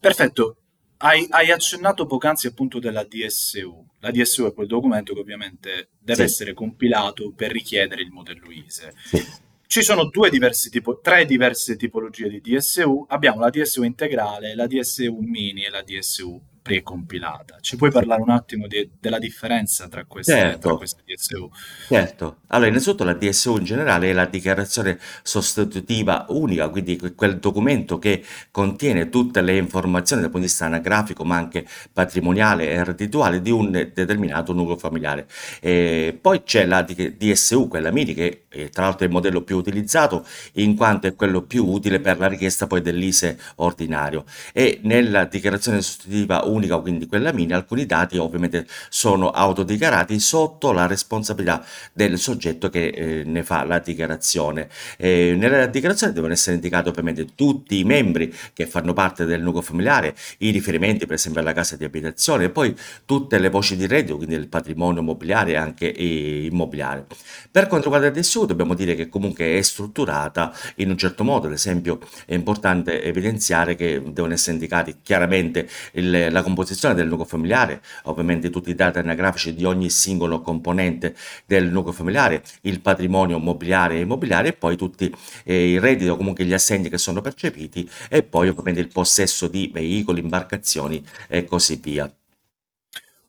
Perfetto, 0.00 0.59
hai, 1.02 1.26
hai, 1.30 1.50
accennato 1.50 2.06
poc'anzi 2.06 2.46
appunto 2.46 2.78
della 2.78 3.04
DSU. 3.04 3.86
La 4.00 4.10
DSU 4.10 4.46
è 4.46 4.52
quel 4.52 4.66
documento 4.66 5.14
che 5.14 5.20
ovviamente 5.20 5.88
deve 5.98 6.26
sì. 6.26 6.32
essere 6.32 6.54
compilato 6.54 7.32
per 7.34 7.50
richiedere 7.50 8.02
il 8.02 8.10
modello 8.10 8.50
ISE. 8.50 8.92
Sì. 9.04 9.26
Ci 9.66 9.82
sono 9.82 10.08
due 10.08 10.30
diversi 10.30 10.68
tipo, 10.68 11.00
tre 11.00 11.24
diverse 11.24 11.76
tipologie 11.76 12.28
di 12.28 12.40
DSU. 12.40 13.06
Abbiamo 13.08 13.40
la 13.40 13.50
DSU 13.50 13.84
integrale, 13.84 14.54
la 14.54 14.66
DSU 14.66 15.18
mini 15.20 15.64
e 15.64 15.70
la 15.70 15.82
DSU 15.82 16.40
precompilata. 16.62 17.58
Ci 17.60 17.76
puoi 17.76 17.90
parlare 17.90 18.22
un 18.22 18.30
attimo 18.30 18.66
di, 18.66 18.88
della 18.98 19.18
differenza 19.18 19.88
tra 19.88 20.04
queste, 20.04 20.32
certo. 20.32 20.68
tra 20.68 20.76
queste, 20.76 21.02
DSU? 21.04 21.50
Certo. 21.88 22.36
Allora, 22.48 22.68
innanzitutto 22.68 23.04
la 23.04 23.14
DSU 23.14 23.56
in 23.56 23.64
generale 23.64 24.10
è 24.10 24.12
la 24.12 24.26
dichiarazione 24.26 24.98
sostitutiva 25.22 26.26
unica, 26.28 26.68
quindi 26.68 26.98
quel 27.14 27.38
documento 27.38 27.98
che 27.98 28.24
contiene 28.50 29.08
tutte 29.08 29.40
le 29.40 29.56
informazioni 29.56 30.22
dal 30.22 30.30
punto 30.30 30.46
di 30.46 30.52
vista 30.52 30.66
anagrafico, 30.66 31.24
ma 31.24 31.36
anche 31.36 31.66
patrimoniale 31.92 32.70
e 32.70 32.84
reddituale 32.84 33.40
di 33.40 33.50
un 33.50 33.70
determinato 33.70 34.52
nucleo 34.52 34.76
familiare. 34.76 35.26
E 35.60 36.18
poi 36.20 36.42
c'è 36.42 36.66
la 36.66 36.82
DSU, 36.82 37.68
quella 37.68 37.90
mini, 37.90 38.14
che 38.14 38.44
eh, 38.52 38.68
tra 38.68 38.84
l'altro 38.84 39.04
è 39.04 39.06
il 39.06 39.12
modello 39.12 39.42
più 39.42 39.56
utilizzato 39.56 40.26
in 40.54 40.74
quanto 40.74 41.06
è 41.06 41.14
quello 41.14 41.42
più 41.42 41.66
utile 41.66 42.00
per 42.00 42.18
la 42.18 42.26
richiesta 42.26 42.66
poi 42.66 42.80
dell'ISE 42.80 43.38
ordinario 43.56 44.24
e 44.52 44.80
nella 44.82 45.24
dichiarazione 45.24 45.80
sostitutiva 45.80 46.42
unica, 46.44 46.78
quindi 46.78 47.06
quella 47.06 47.32
mini, 47.32 47.52
alcuni 47.52 47.86
dati 47.86 48.18
ovviamente 48.18 48.66
sono 48.88 49.30
autodichiarati 49.30 50.18
sotto 50.18 50.72
la 50.72 50.86
responsabilità 50.86 51.64
del 51.92 52.18
soggetto 52.18 52.68
che 52.68 52.88
eh, 52.88 53.22
ne 53.24 53.44
fa 53.44 53.64
la 53.64 53.78
dichiarazione. 53.78 54.68
Eh, 54.96 55.34
nella 55.36 55.66
dichiarazione 55.66 56.12
devono 56.12 56.32
essere 56.32 56.56
indicati 56.56 56.88
ovviamente 56.88 57.34
tutti 57.34 57.78
i 57.78 57.84
membri 57.84 58.34
che 58.52 58.66
fanno 58.66 58.92
parte 58.92 59.24
del 59.24 59.42
nucleo 59.42 59.62
familiare, 59.62 60.14
i 60.38 60.50
riferimenti 60.50 61.06
per 61.06 61.14
esempio 61.14 61.40
alla 61.40 61.52
casa 61.52 61.76
di 61.76 61.84
abitazione 61.84 62.44
e 62.44 62.50
poi 62.50 62.74
tutte 63.04 63.38
le 63.38 63.48
voci 63.48 63.76
di 63.76 63.86
reddito, 63.86 64.16
quindi 64.16 64.34
il 64.34 64.48
patrimonio 64.48 65.00
immobiliare 65.00 65.52
e 65.52 65.56
anche 65.56 65.86
immobiliare. 65.86 67.06
Per 67.50 67.66
quanto 67.68 67.90
riguarda 67.90 68.10
DSU 68.10 68.39
dobbiamo 68.46 68.74
dire 68.74 68.94
che 68.94 69.08
comunque 69.08 69.58
è 69.58 69.62
strutturata 69.62 70.52
in 70.76 70.90
un 70.90 70.96
certo 70.96 71.24
modo, 71.24 71.46
ad 71.46 71.52
esempio 71.52 71.98
è 72.26 72.34
importante 72.34 73.02
evidenziare 73.02 73.74
che 73.74 74.02
devono 74.04 74.32
essere 74.32 74.52
indicati 74.52 74.96
chiaramente 75.02 75.68
il, 75.92 76.28
la 76.30 76.42
composizione 76.42 76.94
del 76.94 77.08
nucleo 77.08 77.26
familiare, 77.26 77.82
ovviamente 78.04 78.50
tutti 78.50 78.70
i 78.70 78.74
dati 78.74 78.98
anagrafici 78.98 79.54
di 79.54 79.64
ogni 79.64 79.90
singolo 79.90 80.40
componente 80.40 81.14
del 81.46 81.70
nucleo 81.70 81.92
familiare, 81.92 82.42
il 82.62 82.80
patrimonio 82.80 83.38
immobiliare 83.38 83.96
e 83.96 84.00
immobiliare 84.00 84.48
e 84.48 84.52
poi 84.52 84.76
tutti 84.76 85.14
eh, 85.44 85.72
il 85.72 85.80
reddito, 85.80 86.16
comunque 86.16 86.44
gli 86.44 86.52
assegni 86.52 86.88
che 86.88 86.98
sono 86.98 87.20
percepiti 87.20 87.88
e 88.08 88.22
poi 88.22 88.48
ovviamente 88.48 88.80
il 88.80 88.88
possesso 88.88 89.46
di 89.48 89.70
veicoli, 89.72 90.20
imbarcazioni 90.20 91.04
e 91.28 91.44
così 91.44 91.76
via. 91.76 92.12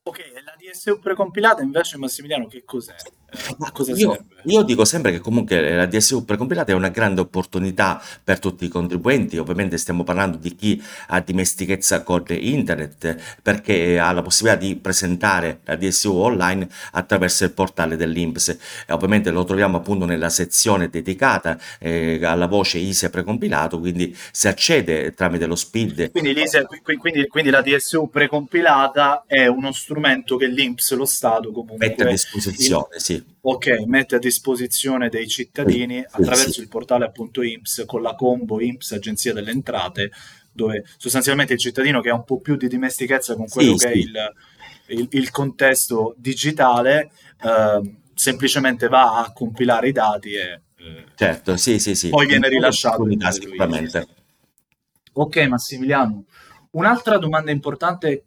Ok, 0.04 0.18
la 0.44 0.56
DSU 0.58 1.00
precompilata 1.00 1.62
invece 1.62 1.98
Massimiliano 1.98 2.48
che 2.48 2.64
cos'è? 2.64 2.96
Ma 3.58 3.72
cosa 3.72 3.94
io, 3.94 4.26
io 4.44 4.62
dico 4.64 4.84
sempre 4.84 5.12
che 5.12 5.20
comunque 5.20 5.74
la 5.74 5.86
DSU 5.86 6.26
precompilata 6.26 6.74
è 6.74 6.76
una 6.76 6.90
grande 6.90 7.22
opportunità 7.22 8.02
per 8.22 8.40
tutti 8.40 8.66
i 8.66 8.68
contribuenti, 8.68 9.38
ovviamente 9.38 9.78
stiamo 9.78 10.04
parlando 10.04 10.36
di 10.38 10.54
chi 10.54 10.84
ha 11.08 11.22
dimestichezza 11.22 12.04
con 12.04 12.24
internet 12.28 13.40
perché 13.42 14.00
ha 14.00 14.12
la 14.12 14.22
possibilità 14.22 14.60
di 14.60 14.76
presentare 14.76 15.62
la 15.64 15.78
DSU 15.78 16.14
online 16.14 16.68
attraverso 16.92 17.46
il 17.46 17.52
portale 17.52 17.96
dell'Inps 17.96 18.50
e 18.50 18.94
ovviamente 18.94 19.32
lo 19.32 19.46
troviamo 19.46 19.78
appunto 19.78 20.06
nella 20.06 20.30
sezione 20.30 20.90
dedicata 20.90 21.58
eh, 21.80 22.20
alla 22.24 22.48
voce 22.48 22.80
ISE 22.80 23.10
precompilato, 23.10 23.80
quindi 23.80 24.16
si 24.32 24.50
accede 24.50 25.14
tramite 25.14 25.46
lo 25.46 25.56
SPID. 25.56 26.12
Quindi, 26.12 26.36
quindi, 27.00 27.28
quindi 27.28 27.50
la 27.50 27.62
DSU 27.62 28.10
precompilata 28.10 29.24
è 29.26 29.48
uno 29.48 29.72
strumento 29.72 30.36
che 30.36 30.48
l'Inps, 30.48 30.94
lo 30.96 31.06
Stato 31.06 31.52
comunque 31.52 31.88
mette 31.88 32.04
a 32.04 32.08
disposizione, 32.08 32.96
il... 32.96 33.02
sì 33.02 33.21
ok, 33.42 33.84
mette 33.86 34.16
a 34.16 34.20
disposizione 34.20 35.10
dei 35.10 35.28
cittadini 35.28 36.00
sì, 36.00 36.06
attraverso 36.10 36.52
sì. 36.52 36.62
il 36.62 36.68
portale 36.68 37.06
appunto 37.06 37.42
IMSS 37.42 37.84
con 37.86 38.02
la 38.02 38.16
combo 38.16 38.62
IMSS 38.62 38.92
Agenzia 38.94 39.34
delle 39.34 39.52
Entrate, 39.52 40.12
dove 40.52 40.86
sostanzialmente 40.98 41.54
il 41.54 41.60
cittadino 41.60 42.02
che 42.02 42.10
ha 42.10 42.16
un 42.16 42.24
po' 42.24 42.40
più 42.40 42.56
di 42.56 42.68
dimestichezza 42.68 43.36
con 43.36 43.48
quello 43.48 43.78
sì, 43.78 43.86
che 43.86 43.92
è 43.92 43.96
il, 43.96 44.34
il, 44.88 45.08
il, 45.12 45.32
contesto 45.32 46.14
digitale, 46.18 47.12
eh, 47.42 47.96
semplicemente 48.14 48.88
va 48.88 49.20
a 49.20 49.32
compilare 49.32 49.88
i 49.88 49.92
dati 49.92 50.34
e 50.34 50.62
eh, 50.82 51.06
certo, 51.16 51.58
sì, 51.58 51.80
sì, 51.80 51.94
sì. 51.94 52.10
poi 52.10 52.26
viene 52.26 52.50
rilasciato. 52.50 53.06
Sicuramente. 53.32 54.08
Ok, 55.14 55.38
Massimiliano. 55.48 56.26
Un'altra 56.72 57.18
domanda 57.18 57.52
importante, 57.52 58.24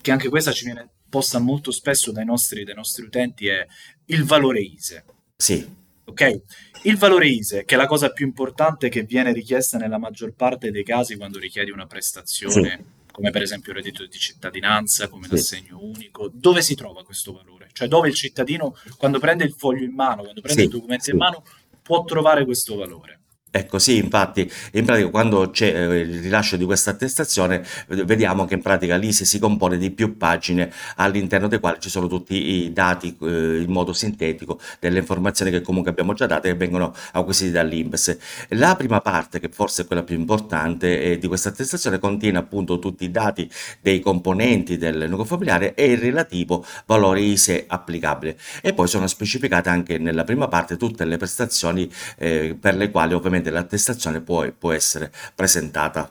che 0.00 0.12
anche 0.12 0.28
questa 0.28 0.52
ci 0.52 0.64
viene 0.64 0.90
posta 1.16 1.38
molto 1.38 1.70
spesso 1.70 2.12
dai 2.12 2.26
nostri, 2.26 2.62
dai 2.62 2.74
nostri 2.74 3.06
utenti 3.06 3.46
è 3.46 3.66
il 4.06 4.24
valore 4.24 4.60
ISE. 4.60 5.04
Sì. 5.34 5.66
Ok? 6.04 6.40
Il 6.82 6.98
valore 6.98 7.26
ISE, 7.26 7.64
che 7.64 7.74
è 7.74 7.78
la 7.78 7.86
cosa 7.86 8.10
più 8.10 8.26
importante 8.26 8.90
che 8.90 9.02
viene 9.02 9.32
richiesta 9.32 9.78
nella 9.78 9.96
maggior 9.96 10.34
parte 10.34 10.70
dei 10.70 10.84
casi 10.84 11.16
quando 11.16 11.38
richiedi 11.38 11.70
una 11.70 11.86
prestazione, 11.86 12.52
sì. 12.52 13.12
come 13.12 13.30
per 13.30 13.40
esempio 13.40 13.72
il 13.72 13.78
reddito 13.78 14.04
di 14.04 14.18
cittadinanza, 14.18 15.08
come 15.08 15.24
sì. 15.24 15.32
l'assegno 15.32 15.78
unico, 15.80 16.30
dove 16.30 16.60
si 16.60 16.74
trova 16.74 17.02
questo 17.02 17.32
valore? 17.32 17.70
Cioè 17.72 17.88
dove 17.88 18.08
il 18.08 18.14
cittadino, 18.14 18.76
quando 18.98 19.18
prende 19.18 19.44
il 19.44 19.54
foglio 19.56 19.84
in 19.84 19.94
mano, 19.94 20.20
quando 20.20 20.42
prende 20.42 20.60
sì. 20.60 20.66
il 20.66 20.74
documento 20.74 21.10
in 21.10 21.16
mano, 21.16 21.44
può 21.80 22.04
trovare 22.04 22.44
questo 22.44 22.76
valore? 22.76 23.20
Ecco 23.56 23.78
sì, 23.78 23.96
infatti, 23.96 24.50
in 24.72 24.84
pratica 24.84 25.08
quando 25.08 25.48
c'è 25.48 25.74
eh, 25.74 26.00
il 26.00 26.20
rilascio 26.20 26.58
di 26.58 26.66
questa 26.66 26.90
attestazione 26.90 27.64
vediamo 27.88 28.44
che 28.44 28.52
in 28.52 28.60
pratica 28.60 28.96
l'ISE 28.96 29.24
si 29.24 29.38
compone 29.38 29.78
di 29.78 29.90
più 29.92 30.18
pagine 30.18 30.70
all'interno 30.96 31.48
dei 31.48 31.58
quali 31.58 31.78
ci 31.80 31.88
sono 31.88 32.06
tutti 32.06 32.34
i 32.34 32.72
dati 32.74 33.16
eh, 33.22 33.62
in 33.62 33.70
modo 33.70 33.94
sintetico 33.94 34.60
delle 34.78 34.98
informazioni 34.98 35.50
che 35.50 35.62
comunque 35.62 35.90
abbiamo 35.90 36.12
già 36.12 36.26
date 36.26 36.48
e 36.48 36.52
che 36.52 36.58
vengono 36.58 36.92
acquisiti 37.12 37.50
dall'Inps. 37.50 38.18
La 38.50 38.76
prima 38.76 39.00
parte, 39.00 39.40
che 39.40 39.48
forse 39.50 39.82
è 39.82 39.86
quella 39.86 40.02
più 40.02 40.16
importante 40.16 41.00
eh, 41.00 41.18
di 41.18 41.26
questa 41.26 41.48
attestazione, 41.48 41.98
contiene 41.98 42.36
appunto 42.36 42.78
tutti 42.78 43.04
i 43.04 43.10
dati 43.10 43.50
dei 43.80 44.00
componenti 44.00 44.76
del 44.76 45.08
nucleo 45.08 45.24
familiare 45.24 45.74
e 45.74 45.92
il 45.92 45.98
relativo 45.98 46.62
valore 46.84 47.20
ISE 47.20 47.64
applicabile. 47.66 48.36
E 48.60 48.74
poi 48.74 48.86
sono 48.86 49.06
specificate 49.06 49.70
anche 49.70 49.96
nella 49.96 50.24
prima 50.24 50.46
parte 50.46 50.76
tutte 50.76 51.06
le 51.06 51.16
prestazioni 51.16 51.90
eh, 52.18 52.54
per 52.60 52.74
le 52.76 52.90
quali 52.90 53.14
ovviamente 53.14 53.44
dell'attestazione 53.46 54.20
può, 54.20 54.46
può 54.52 54.72
essere 54.72 55.10
presentata. 55.34 56.10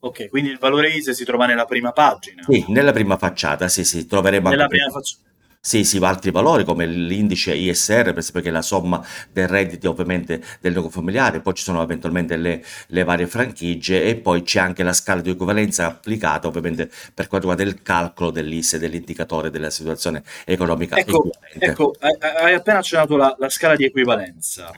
Ok, 0.00 0.28
quindi 0.28 0.50
il 0.50 0.58
valore 0.58 0.88
ISE 0.88 1.14
si 1.14 1.24
trova 1.24 1.46
nella 1.46 1.64
prima 1.64 1.92
pagina. 1.92 2.42
Sì, 2.48 2.64
nella 2.68 2.92
prima 2.92 3.16
facciata, 3.16 3.68
sì, 3.68 3.84
sì, 3.84 4.06
troveremo 4.06 4.48
nella 4.48 4.66
prima 4.66 4.90
facciata. 4.90 5.30
Sì, 5.64 5.84
sì, 5.84 5.98
altri 5.98 6.32
valori 6.32 6.64
come 6.64 6.86
l'indice 6.86 7.54
ISR, 7.54 8.06
per 8.06 8.18
esempio, 8.18 8.42
che 8.42 8.48
è 8.48 8.50
la 8.50 8.62
somma 8.62 9.00
dei 9.30 9.46
redditi 9.46 9.86
ovviamente 9.86 10.42
del 10.60 10.72
nucleo 10.72 10.90
familiare, 10.90 11.40
poi 11.40 11.54
ci 11.54 11.62
sono 11.62 11.80
eventualmente 11.80 12.36
le, 12.36 12.64
le, 12.88 13.04
varie 13.04 13.28
franchigie 13.28 14.02
e 14.02 14.16
poi 14.16 14.42
c'è 14.42 14.58
anche 14.58 14.82
la 14.82 14.92
scala 14.92 15.20
di 15.20 15.30
equivalenza 15.30 15.86
applicata 15.86 16.48
ovviamente 16.48 16.90
per 17.14 17.28
quanto 17.28 17.48
riguarda 17.48 17.62
il 17.62 17.80
calcolo 17.84 18.32
dell'ISE, 18.32 18.80
dell'indicatore 18.80 19.50
della 19.50 19.70
situazione 19.70 20.24
economica. 20.44 20.96
Ecco, 20.96 21.30
ecco 21.56 21.94
hai 22.00 22.54
appena 22.54 22.78
accennato 22.78 23.16
la, 23.16 23.32
la 23.38 23.48
scala 23.48 23.76
di 23.76 23.84
equivalenza. 23.84 24.72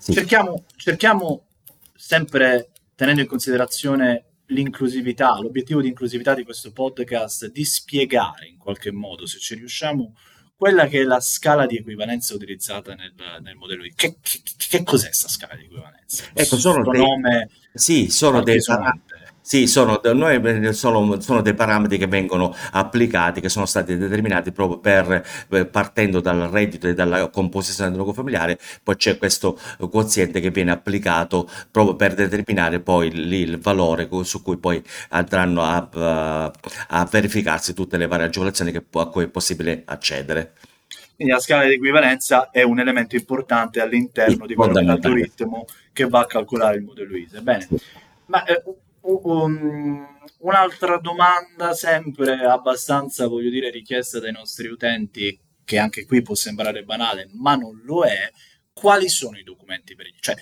Sì. 0.00 0.14
Cerchiamo, 0.14 0.64
cerchiamo 0.76 1.48
sempre, 1.94 2.70
tenendo 2.94 3.20
in 3.20 3.26
considerazione 3.26 4.24
l'inclusività, 4.46 5.38
l'obiettivo 5.38 5.82
di 5.82 5.88
inclusività 5.88 6.34
di 6.34 6.42
questo 6.42 6.72
podcast, 6.72 7.52
di 7.52 7.64
spiegare 7.66 8.46
in 8.46 8.56
qualche 8.56 8.90
modo, 8.90 9.26
se 9.26 9.38
ci 9.38 9.54
riusciamo, 9.54 10.14
quella 10.56 10.86
che 10.86 11.00
è 11.00 11.04
la 11.04 11.20
scala 11.20 11.66
di 11.66 11.76
equivalenza 11.76 12.34
utilizzata 12.34 12.94
nel, 12.94 13.12
nel 13.42 13.56
modello. 13.56 13.82
Che, 13.94 14.16
che, 14.20 14.42
che 14.56 14.82
cos'è 14.82 15.06
questa 15.06 15.28
scala 15.28 15.54
di 15.54 15.64
equivalenza? 15.64 16.24
Ecco, 16.32 16.58
sono 16.58 16.90
dei, 16.90 17.00
nome 17.00 17.50
sì, 17.72 18.10
sono 18.10 18.42
dei, 18.42 18.58
sì, 19.50 19.66
sono, 19.66 20.00
noi, 20.14 20.72
sono, 20.72 21.20
sono, 21.20 21.42
dei 21.42 21.54
parametri 21.54 21.98
che 21.98 22.06
vengono 22.06 22.54
applicati, 22.70 23.40
che 23.40 23.48
sono 23.48 23.66
stati 23.66 23.96
determinati 23.96 24.52
proprio 24.52 24.78
per, 24.78 25.26
eh, 25.50 25.66
partendo 25.66 26.20
dal 26.20 26.42
reddito 26.42 26.86
e 26.86 26.94
dalla 26.94 27.28
composizione 27.30 27.90
del 27.90 27.98
nucleo 27.98 28.14
familiare, 28.14 28.60
poi 28.80 28.94
c'è 28.94 29.18
questo 29.18 29.58
quoziente 29.90 30.38
che 30.38 30.52
viene 30.52 30.70
applicato 30.70 31.50
proprio 31.68 31.96
per 31.96 32.14
determinare 32.14 32.78
poi 32.78 33.08
il, 33.08 33.32
il 33.32 33.58
valore 33.58 34.08
su 34.22 34.40
cui 34.40 34.56
poi 34.56 34.80
andranno 35.08 35.62
a, 35.64 36.52
a, 36.86 37.08
verificarsi 37.10 37.74
tutte 37.74 37.96
le 37.96 38.06
varie 38.06 38.26
agevolazioni 38.26 38.70
che, 38.70 38.84
a 38.88 39.06
cui 39.06 39.24
è 39.24 39.28
possibile 39.28 39.82
accedere. 39.84 40.52
Quindi 41.16 41.34
la 41.34 41.40
scala 41.40 41.64
di 41.64 41.72
equivalenza 41.72 42.50
è 42.50 42.62
un 42.62 42.78
elemento 42.78 43.16
importante 43.16 43.80
all'interno 43.80 44.42
sì, 44.42 44.46
di 44.46 44.54
quell'algoritmo 44.54 45.64
che 45.92 46.06
va 46.06 46.20
a 46.20 46.26
calcolare 46.26 46.76
il 46.76 46.84
modello 46.84 47.16
ISE. 47.16 47.40
Bene, 47.40 47.66
sì. 47.68 47.80
ma 48.26 48.44
eh, 48.44 48.62
Um, 49.02 50.06
un'altra 50.38 50.98
domanda 50.98 51.72
sempre 51.74 52.44
abbastanza, 52.44 53.26
voglio 53.26 53.50
dire, 53.50 53.70
richiesta 53.70 54.20
dai 54.20 54.32
nostri 54.32 54.68
utenti, 54.68 55.38
che 55.64 55.78
anche 55.78 56.04
qui 56.04 56.22
può 56.22 56.34
sembrare 56.34 56.82
banale, 56.82 57.28
ma 57.32 57.54
non 57.54 57.80
lo 57.84 58.04
è. 58.04 58.30
Quali 58.72 59.08
sono 59.08 59.38
i 59.38 59.42
documenti 59.42 59.94
per 59.94 60.06
cioè, 60.20 60.34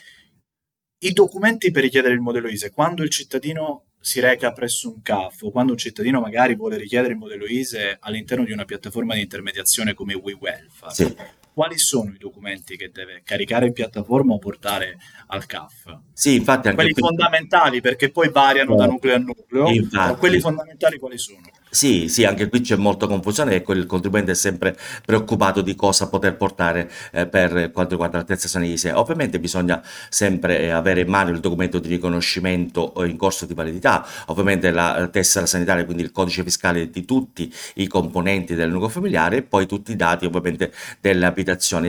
i 1.01 1.13
documenti 1.13 1.71
per 1.71 1.83
richiedere 1.83 2.15
il 2.15 2.21
modello 2.21 2.49
ISE? 2.49 2.71
Quando 2.71 3.03
il 3.03 3.11
cittadino 3.11 3.91
si 4.01 4.21
reca 4.21 4.53
presso 4.53 4.89
un 4.89 5.03
CAF 5.03 5.43
o 5.43 5.51
quando 5.51 5.73
un 5.73 5.79
cittadino 5.79 6.21
magari 6.21 6.55
vuole 6.55 6.77
richiedere 6.77 7.13
il 7.13 7.19
modello 7.19 7.47
ISE 7.47 7.99
all'interno 8.01 8.45
di 8.45 8.53
una 8.53 8.65
piattaforma 8.65 9.15
di 9.15 9.23
intermediazione 9.23 9.95
come 9.95 10.15
WeWelfare, 10.15 10.93
sì 10.93 11.17
quali 11.59 11.77
sono 11.77 12.13
i 12.13 12.19
documenti 12.19 12.77
che 12.77 12.93
deve 12.93 13.23
caricare 13.25 13.67
in 13.67 13.73
piattaforma 13.73 14.33
o 14.33 14.39
portare 14.39 14.97
al 15.27 15.45
CAF? 15.45 15.99
Sì, 16.13 16.37
infatti 16.37 16.73
quelli 16.73 16.93
qui... 16.93 17.03
fondamentali 17.03 17.81
perché 17.81 18.13
poi 18.13 18.31
variano 18.31 18.77
da 18.77 18.87
nucleo 18.87 19.17
a 19.17 19.19
nucleo. 19.19 19.69
Infatti. 19.69 20.19
quelli 20.21 20.39
fondamentali 20.39 21.01
quali 21.01 21.19
sono? 21.19 21.41
Sì, 21.71 22.09
sì, 22.09 22.25
anche 22.25 22.49
qui 22.49 22.61
c'è 22.63 22.77
molta 22.77 23.07
confusione 23.07 23.57
e 23.57 23.63
quel 23.63 23.85
contribuente 23.85 24.31
è 24.33 24.35
sempre 24.35 24.75
preoccupato 25.05 25.61
di 25.61 25.75
cosa 25.75 26.09
poter 26.09 26.35
portare 26.37 26.91
eh, 27.13 27.27
per 27.27 27.71
quanto 27.73 27.91
riguarda 27.93 28.17
l'attestazione 28.19 28.67
ISEE. 28.69 28.93
Ovviamente 28.93 29.39
bisogna 29.39 29.83
sempre 30.09 30.61
eh, 30.61 30.71
avere 30.71 31.03
in 31.03 31.09
mano 31.09 31.31
il 31.31 31.41
documento 31.41 31.79
di 31.79 31.89
riconoscimento 31.89 32.95
in 33.05 33.17
corso 33.19 33.45
di 33.45 33.53
validità, 33.53 34.07
ovviamente 34.27 34.71
la 34.71 35.09
tessera 35.13 35.45
sanitaria, 35.45 35.85
quindi 35.85 36.03
il 36.03 36.11
codice 36.11 36.43
fiscale 36.43 36.89
di 36.89 37.05
tutti 37.05 37.53
i 37.75 37.87
componenti 37.87 38.55
del 38.55 38.71
nucleo 38.71 38.89
familiare 38.89 39.37
e 39.39 39.43
poi 39.43 39.67
tutti 39.67 39.93
i 39.93 39.97
dati 39.97 40.25
ovviamente 40.25 40.73
delle 41.01 41.27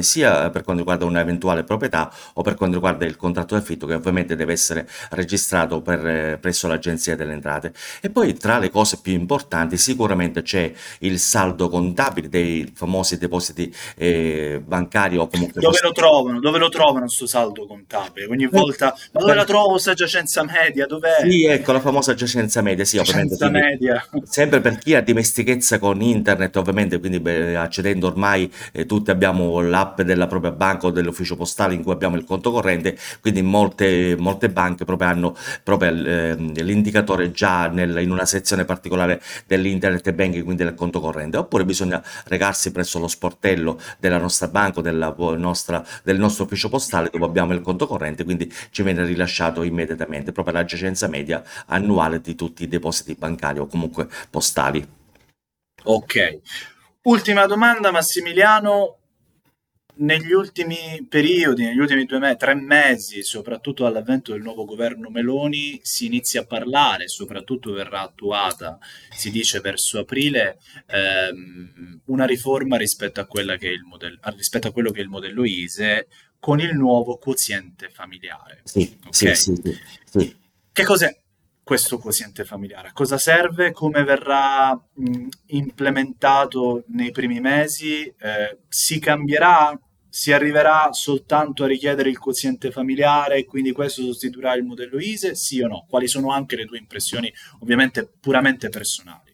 sia 0.01 0.49
per 0.49 0.63
quanto 0.63 0.81
riguarda 0.81 1.05
un'eventuale 1.05 1.63
proprietà 1.63 2.11
o 2.33 2.41
per 2.41 2.55
quanto 2.55 2.75
riguarda 2.75 3.05
il 3.05 3.15
contratto 3.15 3.55
di 3.55 3.61
affitto 3.61 3.87
che 3.87 3.93
ovviamente 3.93 4.35
deve 4.35 4.53
essere 4.53 4.87
registrato 5.11 5.81
per, 5.81 6.05
eh, 6.05 6.37
presso 6.39 6.67
l'Agenzia 6.67 7.15
delle 7.15 7.33
Entrate. 7.33 7.73
E 8.01 8.09
poi 8.09 8.33
tra 8.33 8.59
le 8.59 8.69
cose 8.69 8.99
più 9.01 9.13
importanti 9.13 9.68
sicuramente 9.77 10.41
c'è 10.41 10.71
il 10.99 11.19
saldo 11.19 11.69
contabile 11.69 12.29
dei 12.29 12.71
famosi 12.73 13.17
depositi 13.17 13.73
eh, 13.95 14.61
bancari 14.65 15.17
o 15.17 15.27
comunque... 15.27 15.61
Dove 15.61 15.79
lo 15.81 15.91
trovano? 15.91 16.39
Dove 16.39 16.57
lo 16.57 16.69
trovano 16.69 17.05
questo 17.05 17.27
saldo 17.27 17.65
contabile? 17.65 18.27
Ogni 18.27 18.45
eh, 18.45 18.49
volta, 18.49 18.95
ma 19.13 19.19
dove 19.19 19.33
la 19.33 19.45
trovo 19.45 19.71
questa 19.71 19.93
giacenza 19.93 20.43
media? 20.43 20.85
Dov'è? 20.85 21.21
Sì, 21.21 21.45
ecco, 21.45 21.71
la 21.71 21.79
famosa 21.79 22.13
giacenza 22.13 22.61
media, 22.61 22.85
sì, 22.85 22.97
ovviamente. 22.97 23.37
Quindi, 23.37 23.59
media. 23.59 24.05
Sempre 24.23 24.61
per 24.61 24.77
chi 24.77 24.95
ha 24.95 25.01
dimestichezza 25.01 25.79
con 25.79 26.01
internet, 26.01 26.55
ovviamente, 26.57 26.99
quindi 26.99 27.19
beh, 27.19 27.55
accedendo 27.55 28.07
ormai 28.07 28.51
eh, 28.71 28.85
tutti 28.85 29.11
abbiamo 29.11 29.61
l'app 29.61 30.01
della 30.01 30.27
propria 30.27 30.51
banca 30.51 30.87
o 30.87 30.91
dell'ufficio 30.91 31.35
postale 31.35 31.73
in 31.73 31.83
cui 31.83 31.91
abbiamo 31.91 32.15
il 32.15 32.23
conto 32.23 32.51
corrente, 32.51 32.97
quindi 33.21 33.41
molte, 33.41 34.15
molte 34.17 34.49
banche 34.49 34.85
proprio 34.85 35.09
hanno 35.09 35.35
proprio 35.63 35.89
eh, 35.89 36.35
l'indicatore 36.35 37.31
già 37.31 37.67
nel, 37.67 37.97
in 37.99 38.11
una 38.11 38.25
sezione 38.25 38.65
particolare 38.65 39.21
dell'internet 39.61 40.11
banking, 40.11 40.43
quindi 40.43 40.63
del 40.63 40.75
conto 40.75 40.99
corrente, 40.99 41.37
oppure 41.37 41.65
bisogna 41.65 42.01
recarsi 42.25 42.71
presso 42.71 42.99
lo 42.99 43.07
sportello 43.07 43.79
della 43.99 44.17
nostra 44.17 44.47
banca 44.47 44.79
o 44.79 44.81
della 44.81 45.13
nostra, 45.17 45.85
del 46.03 46.17
nostro 46.17 46.45
ufficio 46.45 46.69
postale 46.69 47.09
dove 47.11 47.25
abbiamo 47.25 47.53
il 47.53 47.61
conto 47.61 47.87
corrente, 47.87 48.23
quindi 48.23 48.51
ci 48.71 48.83
viene 48.83 49.03
rilasciato 49.03 49.63
immediatamente 49.63 50.31
proprio 50.31 50.53
la 50.53 50.65
giacenza 50.65 51.07
media 51.07 51.43
annuale 51.67 52.21
di 52.21 52.35
tutti 52.35 52.63
i 52.63 52.67
depositi 52.67 53.15
bancari 53.15 53.59
o 53.59 53.67
comunque 53.67 54.07
postali. 54.29 54.87
Ok. 55.83 56.39
Ultima 57.03 57.45
domanda, 57.45 57.91
Massimiliano 57.91 58.98
negli 59.99 60.31
ultimi 60.31 61.05
periodi, 61.07 61.63
negli 61.63 61.79
ultimi 61.79 62.05
due 62.05 62.19
me- 62.19 62.35
tre 62.35 62.53
mesi, 62.53 63.23
soprattutto 63.23 63.85
all'avvento 63.85 64.31
del 64.31 64.41
nuovo 64.41 64.65
governo 64.65 65.09
Meloni, 65.09 65.79
si 65.83 66.05
inizia 66.05 66.41
a 66.41 66.45
parlare, 66.45 67.07
soprattutto 67.07 67.71
verrà 67.71 68.01
attuata, 68.01 68.77
si 69.09 69.31
dice 69.31 69.59
verso 69.59 69.99
aprile, 69.99 70.59
ehm, 70.87 72.01
una 72.05 72.25
riforma 72.25 72.77
rispetto 72.77 73.19
a, 73.19 73.27
modello, 73.85 74.19
rispetto 74.35 74.67
a, 74.67 74.71
quello 74.71 74.91
che 74.91 74.99
è 74.99 75.03
il 75.03 75.09
modello 75.09 75.43
ISE 75.43 76.07
con 76.39 76.59
il 76.59 76.73
nuovo 76.75 77.17
quoziente 77.17 77.89
familiare. 77.89 78.61
Sì, 78.63 78.97
okay? 79.05 79.35
sì, 79.35 79.55
sì, 79.55 79.77
sì, 80.05 80.35
Che 80.71 80.83
cos'è 80.83 81.17
questo 81.61 81.99
quoziente 81.99 82.45
familiare? 82.45 82.87
A 82.87 82.93
cosa 82.93 83.17
serve? 83.17 83.73
Come 83.73 84.03
verrà 84.03 84.71
mh, 84.71 85.27
implementato 85.47 86.85
nei 86.87 87.11
primi 87.11 87.41
mesi? 87.41 88.03
Eh, 88.17 88.59
si 88.69 88.99
cambierà 88.99 89.77
si 90.09 90.31
arriverà 90.31 90.91
soltanto 90.91 91.63
a 91.63 91.67
richiedere 91.67 92.09
il 92.09 92.17
quoziente 92.17 92.71
familiare 92.71 93.37
e 93.37 93.45
quindi 93.45 93.71
questo 93.71 94.01
sostituirà 94.01 94.55
il 94.55 94.63
modello 94.63 94.99
ISE? 94.99 95.35
Sì 95.35 95.61
o 95.61 95.67
no? 95.67 95.85
Quali 95.87 96.07
sono 96.07 96.31
anche 96.31 96.55
le 96.55 96.65
tue 96.65 96.77
impressioni, 96.77 97.31
ovviamente 97.59 98.09
puramente 98.19 98.69
personali? 98.69 99.28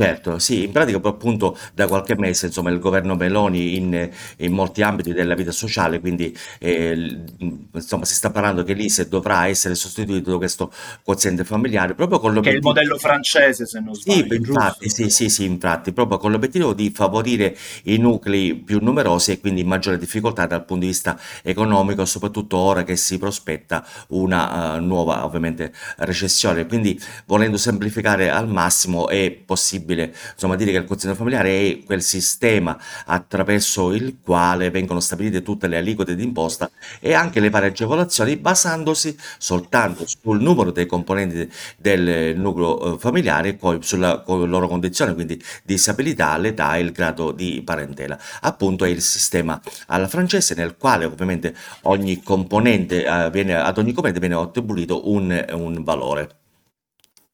Certo, 0.00 0.38
sì, 0.38 0.62
in 0.62 0.70
pratica 0.70 1.00
poi 1.00 1.10
appunto 1.10 1.58
da 1.74 1.88
qualche 1.88 2.16
mese 2.16 2.46
insomma 2.46 2.70
il 2.70 2.78
governo 2.78 3.16
Meloni 3.16 3.74
in, 3.76 4.08
in 4.36 4.52
molti 4.52 4.80
ambiti 4.82 5.12
della 5.12 5.34
vita 5.34 5.50
sociale, 5.50 5.98
quindi 5.98 6.32
eh, 6.60 7.24
insomma 7.72 8.04
si 8.04 8.14
sta 8.14 8.30
parlando 8.30 8.62
che 8.62 8.74
l'ISE 8.74 9.08
dovrà 9.08 9.48
essere 9.48 9.74
sostituito 9.74 10.30
da 10.30 10.36
questo 10.36 10.72
quoziente 11.02 11.42
familiare 11.44 11.94
proprio 11.94 12.20
con 12.20 12.32
Che 12.40 12.50
è 12.50 12.52
il 12.52 12.62
modello 12.62 12.96
francese 12.98 13.64
se 13.66 13.80
non 13.80 13.94
Sì, 14.00 14.20
sbaglio, 14.20 14.34
infatti, 14.34 14.88
giusto? 14.88 14.88
sì, 14.88 15.10
sì, 15.10 15.28
sì, 15.28 15.44
infatti, 15.44 15.92
proprio 15.92 16.18
con 16.18 16.30
l'obiettivo 16.30 16.72
di 16.72 16.90
favorire 16.90 17.56
i 17.84 17.96
nuclei 17.98 18.54
più 18.54 18.78
numerosi 18.80 19.32
e 19.32 19.40
quindi 19.40 19.64
maggiore 19.64 19.98
difficoltà 19.98 20.46
dal 20.46 20.64
punto 20.64 20.82
di 20.84 20.90
vista 20.90 21.18
economico, 21.42 22.04
soprattutto 22.04 22.56
ora 22.58 22.84
che 22.84 22.96
si 22.96 23.18
prospetta 23.18 23.84
una 24.08 24.76
eh, 24.76 24.80
nuova 24.80 25.24
ovviamente 25.24 25.72
recessione. 25.98 26.66
Quindi 26.66 26.98
volendo 27.26 27.56
semplificare 27.56 28.30
al 28.30 28.48
massimo 28.48 29.08
è 29.08 29.30
possibile 29.32 29.87
possibile 29.88 30.14
insomma, 30.32 30.56
dire 30.56 30.72
che 30.72 30.76
il 30.78 30.84
quoziente 30.84 31.16
familiare 31.16 31.70
è 31.70 31.82
quel 31.84 32.02
sistema 32.02 32.78
attraverso 33.06 33.92
il 33.92 34.18
quale 34.22 34.70
vengono 34.70 35.00
stabilite 35.00 35.42
tutte 35.42 35.66
le 35.66 35.78
aliquote 35.78 36.14
di 36.14 36.22
imposta 36.22 36.70
e 37.00 37.14
anche 37.14 37.40
le 37.40 37.48
varie 37.48 37.70
agevolazioni 37.70 38.36
basandosi 38.36 39.16
soltanto 39.38 40.04
sul 40.06 40.40
numero 40.40 40.70
dei 40.70 40.86
componenti 40.86 41.50
del 41.78 42.36
nucleo 42.36 42.94
eh, 42.94 42.98
familiare 42.98 43.48
e 43.48 43.54
poi 43.54 43.78
sulla 43.82 44.22
loro 44.26 44.68
condizione, 44.68 45.14
quindi 45.14 45.42
disabilità, 45.64 46.36
l'età 46.36 46.76
e 46.76 46.80
il 46.80 46.92
grado 46.92 47.32
di 47.32 47.62
parentela. 47.64 48.18
Appunto 48.42 48.84
è 48.84 48.88
il 48.88 49.00
sistema 49.00 49.60
alla 49.86 50.08
francese 50.08 50.54
nel 50.54 50.76
quale 50.76 51.04
ovviamente 51.04 51.54
ogni 51.82 52.22
componente 52.22 53.04
eh, 53.04 53.30
viene, 53.30 53.54
ad 53.54 53.78
ogni 53.78 53.92
componente 53.92 54.20
viene 54.20 54.34
attribuito 54.34 55.08
un, 55.10 55.44
un 55.52 55.82
valore. 55.82 56.36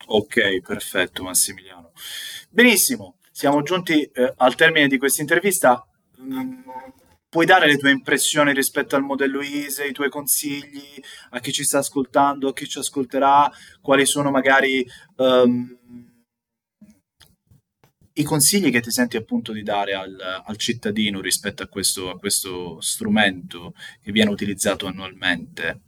Ok, 0.06 0.60
perfetto 0.60 1.22
Massimiliano. 1.22 1.92
Benissimo, 2.54 3.16
siamo 3.32 3.62
giunti 3.62 4.02
eh, 4.02 4.32
al 4.36 4.54
termine 4.54 4.86
di 4.86 4.96
questa 4.96 5.22
intervista. 5.22 5.84
Mm, 6.20 6.60
puoi 7.28 7.46
dare 7.46 7.66
le 7.66 7.76
tue 7.76 7.90
impressioni 7.90 8.54
rispetto 8.54 8.94
al 8.94 9.02
modello 9.02 9.42
ISE, 9.42 9.88
i 9.88 9.92
tuoi 9.92 10.08
consigli 10.08 11.02
a 11.30 11.40
chi 11.40 11.50
ci 11.50 11.64
sta 11.64 11.78
ascoltando, 11.78 12.50
a 12.50 12.52
chi 12.52 12.68
ci 12.68 12.78
ascolterà, 12.78 13.50
quali 13.80 14.06
sono 14.06 14.30
magari 14.30 14.86
um, 15.16 15.76
i 18.12 18.22
consigli 18.22 18.70
che 18.70 18.80
ti 18.80 18.92
senti 18.92 19.16
appunto 19.16 19.50
di 19.50 19.64
dare 19.64 19.94
al, 19.94 20.16
al 20.44 20.56
cittadino 20.56 21.20
rispetto 21.20 21.64
a 21.64 21.66
questo, 21.66 22.08
a 22.08 22.18
questo 22.20 22.80
strumento 22.80 23.74
che 24.00 24.12
viene 24.12 24.30
utilizzato 24.30 24.86
annualmente? 24.86 25.80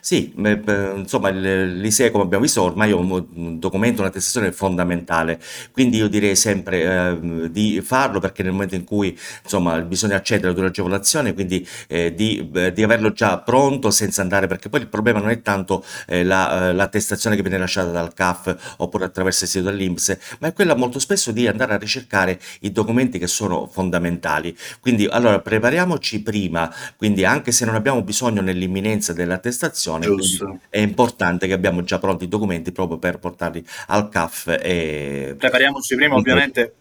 Sì, 0.00 0.32
insomma 0.36 1.28
l'ISEE 1.30 2.10
come 2.12 2.22
abbiamo 2.24 2.44
visto 2.44 2.62
ormai 2.62 2.90
è 2.90 2.94
un 2.94 3.10
un 3.34 3.58
documento, 3.58 4.00
un'attestazione 4.00 4.52
fondamentale, 4.52 5.40
quindi 5.72 5.96
io 5.98 6.08
direi 6.08 6.34
sempre 6.36 6.82
ehm, 6.82 7.46
di 7.46 7.80
farlo 7.82 8.18
perché 8.20 8.42
nel 8.42 8.52
momento 8.52 8.74
in 8.74 8.84
cui 8.84 9.16
insomma 9.42 9.80
bisogna 9.80 10.16
accedere 10.16 10.50
ad 10.52 10.58
un'agevolazione, 10.58 11.34
quindi 11.34 11.66
eh, 11.88 12.14
di, 12.14 12.48
eh, 12.54 12.72
di 12.72 12.82
averlo 12.82 13.12
già 13.12 13.38
pronto 13.40 13.90
senza 13.90 14.22
andare, 14.22 14.46
perché 14.46 14.68
poi 14.68 14.80
il 14.80 14.88
problema 14.88 15.18
non 15.18 15.30
è 15.30 15.42
tanto 15.42 15.84
eh, 16.06 16.22
la, 16.24 16.68
eh, 16.70 16.72
l'attestazione 16.72 17.34
che 17.36 17.42
viene 17.42 17.58
lasciata 17.58 17.90
dal 17.90 18.14
CAF 18.14 18.74
oppure 18.78 19.04
attraverso 19.04 19.44
il 19.44 19.50
sito 19.50 19.64
dell'INPS, 19.70 20.16
ma 20.40 20.48
è 20.48 20.52
quella 20.52 20.74
molto 20.74 20.98
spesso 21.00 21.32
di 21.32 21.46
andare 21.48 21.74
a 21.74 21.78
ricercare 21.78 22.38
i 22.60 22.70
documenti 22.72 23.18
che 23.18 23.26
sono 23.26 23.66
fondamentali. 23.66 24.56
Quindi 24.80 25.06
allora 25.06 25.40
prepariamoci 25.40 26.22
prima, 26.22 26.72
quindi 26.96 27.24
anche 27.24 27.50
se 27.52 27.64
non 27.64 27.74
abbiamo 27.74 28.02
bisogno 28.02 28.40
nell'imminenza 28.40 29.12
dell'attestazione, 29.12 29.70
situazione, 29.72 30.60
è 30.68 30.78
importante 30.78 31.46
che 31.46 31.52
abbiamo 31.52 31.82
già 31.82 31.98
pronti 31.98 32.24
i 32.24 32.28
documenti 32.28 32.72
proprio 32.72 32.98
per 32.98 33.18
portarli 33.18 33.64
al 33.88 34.08
CAF. 34.08 34.58
E... 34.60 35.34
Prepariamoci 35.36 35.94
prima, 35.94 36.14
ovviamente 36.14 36.74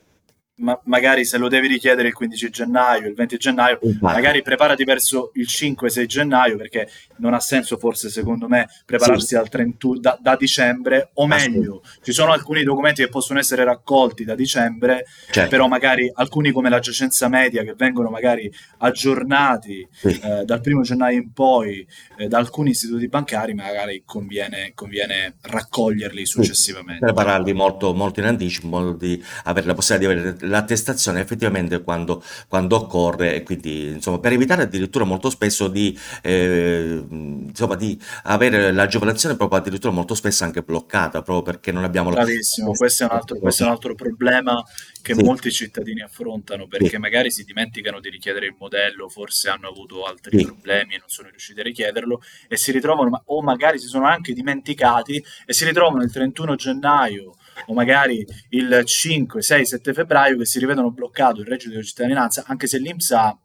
ma 0.61 0.79
magari 0.85 1.25
se 1.25 1.37
lo 1.37 1.47
devi 1.47 1.67
richiedere 1.67 2.07
il 2.07 2.13
15 2.13 2.49
gennaio, 2.49 3.07
il 3.07 3.15
20 3.15 3.37
gennaio, 3.37 3.79
Infatti. 3.81 4.13
magari 4.13 4.41
preparati 4.41 4.83
verso 4.83 5.31
il 5.33 5.47
5-6 5.47 6.05
gennaio 6.05 6.55
perché 6.55 6.87
non 7.21 7.33
ha 7.33 7.39
senso 7.39 7.77
forse 7.77 8.09
secondo 8.09 8.47
me 8.47 8.67
prepararsi 8.85 9.27
sì. 9.27 9.35
al 9.35 9.47
31 9.47 9.99
da, 9.99 10.17
da, 10.19 10.35
dicembre 10.35 11.11
o 11.13 11.27
meglio, 11.27 11.83
ci 12.01 12.11
sono 12.11 12.31
alcuni 12.31 12.63
documenti 12.63 13.03
che 13.03 13.09
possono 13.09 13.39
essere 13.39 13.63
raccolti 13.63 14.23
da 14.25 14.35
dicembre, 14.35 15.05
certo. 15.29 15.49
però 15.49 15.67
magari 15.67 16.11
alcuni 16.13 16.51
come 16.51 16.69
la 16.69 16.79
giacenza 16.79 17.27
media 17.27 17.63
che 17.63 17.75
vengono 17.77 18.09
magari 18.09 18.51
aggiornati 18.79 19.87
sì. 19.91 20.19
eh, 20.19 20.43
dal 20.43 20.61
primo 20.61 20.81
gennaio 20.81 21.19
in 21.19 21.31
poi 21.31 21.87
eh, 22.17 22.27
da 22.27 22.39
alcuni 22.39 22.71
istituti 22.71 23.07
bancari, 23.07 23.53
magari 23.53 24.03
conviene, 24.05 24.71
conviene 24.73 25.35
raccoglierli 25.41 26.25
successivamente. 26.25 27.05
Sì. 27.05 27.13
Prepararli 27.13 27.53
molto, 27.53 27.93
molto 27.93 28.19
in 28.19 28.25
anticipo, 28.25 28.65
in 28.65 28.71
modo 28.71 28.91
di 28.93 29.23
avere 29.43 29.67
la 29.67 29.73
possibilità 29.73 30.13
di 30.13 30.19
avere 30.19 30.37
l'attestazione 30.47 31.21
effettivamente 31.21 31.81
quando, 31.83 32.23
quando 32.47 32.75
occorre 32.75 33.43
quindi 33.43 33.87
insomma 33.87 34.19
per 34.19 34.31
evitare 34.33 34.63
addirittura 34.63 35.05
molto 35.05 35.29
spesso 35.29 35.67
di, 35.67 35.97
eh, 36.21 37.03
insomma, 37.11 37.75
di 37.75 37.99
avere 38.23 38.71
l'agevolazione 38.71 39.35
proprio 39.35 39.59
addirittura 39.59 39.93
molto 39.93 40.15
spesso 40.15 40.43
anche 40.43 40.61
bloccata 40.61 41.21
proprio 41.21 41.41
perché 41.41 41.71
non 41.71 41.83
abbiamo 41.83 42.09
Bravissimo, 42.09 42.71
questo 42.71 43.03
è 43.03 43.07
un 43.07 43.15
altro, 43.15 43.37
questo 43.37 43.63
è 43.63 43.65
un 43.65 43.71
altro 43.71 43.95
problema 43.95 44.63
che 45.01 45.13
sì. 45.13 45.23
molti 45.23 45.51
cittadini 45.51 46.01
affrontano 46.01 46.67
perché 46.67 46.89
sì. 46.89 46.97
magari 46.97 47.31
si 47.31 47.43
dimenticano 47.43 47.99
di 47.99 48.09
richiedere 48.09 48.45
il 48.45 48.55
modello, 48.57 49.09
forse 49.09 49.49
hanno 49.49 49.67
avuto 49.67 50.03
altri 50.05 50.39
sì. 50.39 50.45
problemi 50.45 50.95
e 50.95 50.99
non 50.99 51.09
sono 51.09 51.29
riusciti 51.29 51.59
a 51.59 51.63
richiederlo 51.63 52.21
e 52.47 52.57
si 52.57 52.71
ritrovano 52.71 53.23
o 53.25 53.41
magari 53.41 53.79
si 53.79 53.87
sono 53.87 54.05
anche 54.05 54.33
dimenticati 54.33 55.23
e 55.45 55.53
si 55.53 55.65
ritrovano 55.65 56.03
il 56.03 56.11
31 56.11 56.55
gennaio 56.55 57.35
o 57.65 57.73
magari 57.73 58.25
il 58.49 58.81
5, 58.83 59.41
6, 59.41 59.65
7 59.65 59.93
febbraio 59.93 60.37
che 60.37 60.45
si 60.45 60.59
rivedono 60.59 60.91
bloccato 60.91 61.41
il 61.41 61.47
reddito 61.47 61.75
di 61.75 61.83
cittadinanza, 61.83 62.43
anche 62.47 62.67
se 62.67 62.77
l'Inps 62.77 63.11
ha 63.11 63.37